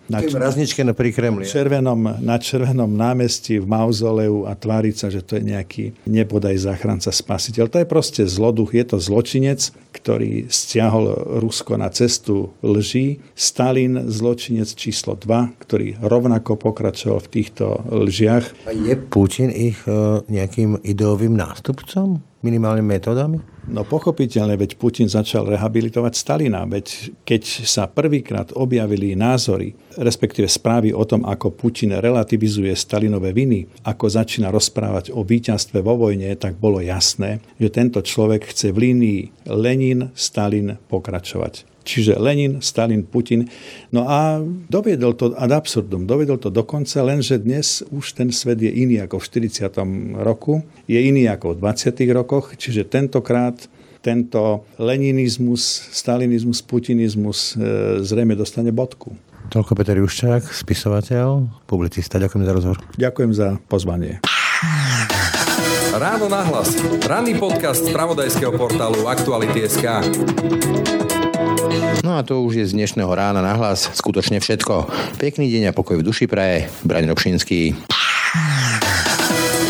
na, 0.06 0.18
Razničke 0.22 0.86
na 0.86 0.94
pri 0.94 1.10
Kremli. 1.10 1.42
Červenom, 1.42 2.22
na 2.22 2.36
červenom 2.38 2.90
námestí 2.90 3.58
v 3.58 3.66
mauzoleu 3.66 4.46
a 4.46 4.54
tváriť 4.54 4.94
sa, 4.94 5.06
že 5.10 5.26
to 5.26 5.38
je 5.38 5.42
nejaký 5.50 5.84
nebodaj 6.06 6.54
záchranca 6.54 7.10
spasiteľ. 7.10 7.66
To 7.70 7.78
je 7.82 7.86
proste 7.88 8.22
zloduch, 8.26 8.74
je 8.74 8.84
to 8.86 9.02
zločinec, 9.02 9.74
ktorý 9.90 10.46
stiahol 10.46 11.38
Rusko 11.42 11.74
na 11.78 11.90
cestu 11.90 12.54
lží. 12.62 13.18
Stalin 13.34 14.06
zločinec 14.10 14.70
číslo 14.74 15.18
2, 15.18 15.62
ktorý 15.66 15.98
rovnako 15.98 16.58
pokračoval 16.58 17.22
v 17.26 17.30
týchto 17.30 17.82
lžiach. 17.90 18.70
A 18.70 18.74
je 18.74 18.94
Putin 18.94 19.50
ich 19.50 19.78
e, 19.86 20.22
nejakým 20.30 20.82
ideovým 20.86 21.34
nástupcom? 21.34 22.22
Minimálne 22.44 22.84
metodami? 22.84 23.53
No 23.64 23.82
pochopiteľne, 23.88 24.60
veď 24.60 24.76
Putin 24.76 25.08
začal 25.08 25.48
rehabilitovať 25.48 26.12
Stalina. 26.12 26.68
Veď 26.68 27.16
keď 27.24 27.42
sa 27.64 27.88
prvýkrát 27.88 28.52
objavili 28.52 29.16
názory, 29.16 29.72
respektíve 29.98 30.50
správy 30.50 30.90
o 30.94 31.04
tom, 31.06 31.26
ako 31.26 31.54
Putin 31.54 31.96
relativizuje 31.98 32.72
Stalinové 32.74 33.34
viny, 33.34 33.66
ako 33.86 34.06
začína 34.10 34.50
rozprávať 34.50 35.14
o 35.14 35.22
víťazstve 35.22 35.80
vo 35.80 35.98
vojne, 35.98 36.34
tak 36.38 36.58
bolo 36.58 36.82
jasné, 36.82 37.42
že 37.58 37.68
tento 37.70 38.00
človek 38.02 38.50
chce 38.50 38.70
v 38.74 38.90
línii 38.90 39.20
Lenin, 39.50 40.10
Stalin 40.14 40.76
pokračovať. 40.90 41.74
Čiže 41.84 42.16
Lenin, 42.16 42.64
Stalin, 42.64 43.04
Putin. 43.04 43.44
No 43.92 44.08
a 44.08 44.40
doviedol 44.72 45.12
to 45.20 45.36
ad 45.36 45.52
absurdum, 45.52 46.08
doviedol 46.08 46.40
to 46.40 46.48
dokonca, 46.48 47.04
lenže 47.04 47.36
dnes 47.44 47.84
už 47.92 48.16
ten 48.16 48.32
svet 48.32 48.56
je 48.64 48.72
iný 48.72 49.04
ako 49.04 49.20
v 49.20 49.52
40. 49.52 49.68
roku, 50.16 50.64
je 50.88 50.96
iný 50.96 51.28
ako 51.28 51.52
v 51.52 51.60
20. 51.60 51.92
rokoch, 52.16 52.56
čiže 52.56 52.88
tentokrát 52.88 53.68
tento 54.04 54.68
leninizmus, 54.76 55.64
stalinizmus, 55.92 56.60
putinizmus 56.60 57.56
e, 57.56 58.04
zrejme 58.04 58.36
dostane 58.36 58.68
bodku. 58.68 59.16
Toľko 59.54 59.78
Peter 59.78 59.94
Juščák, 60.02 60.50
spisovateľ, 60.50 61.46
publicista. 61.70 62.18
Ďakujem 62.18 62.42
za 62.42 62.52
rozhovor. 62.58 62.78
Ďakujem 62.98 63.30
za 63.30 63.54
pozvanie. 63.70 64.18
Ráno 65.94 66.26
nahlas. 66.26 66.74
Ranný 67.06 67.38
podcast 67.38 67.86
z 67.86 67.94
pravodajského 67.94 68.50
portálu 68.58 69.06
Aktuality.sk. 69.06 70.10
No 72.02 72.18
a 72.18 72.26
to 72.26 72.42
už 72.42 72.58
je 72.58 72.66
z 72.66 72.74
dnešného 72.74 73.06
rána 73.06 73.46
nahlas 73.46 73.94
skutočne 73.94 74.42
všetko. 74.42 74.90
Pekný 75.22 75.46
deň 75.46 75.70
a 75.70 75.72
pokoj 75.72 76.02
v 76.02 76.06
duši 76.10 76.26
praje. 76.26 76.66
Braň 76.82 77.14
Robšinský. 77.14 77.78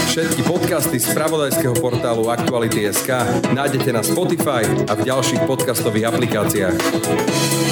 Všetky 0.08 0.48
podcasty 0.48 0.96
z 0.96 1.12
pravodajského 1.12 1.76
portálu 1.76 2.32
Aktuality.sk 2.32 3.20
nájdete 3.52 3.92
na 3.92 4.00
Spotify 4.00 4.64
a 4.88 4.96
v 4.96 5.12
ďalších 5.12 5.44
podcastových 5.44 6.08
aplikáciách. 6.08 7.63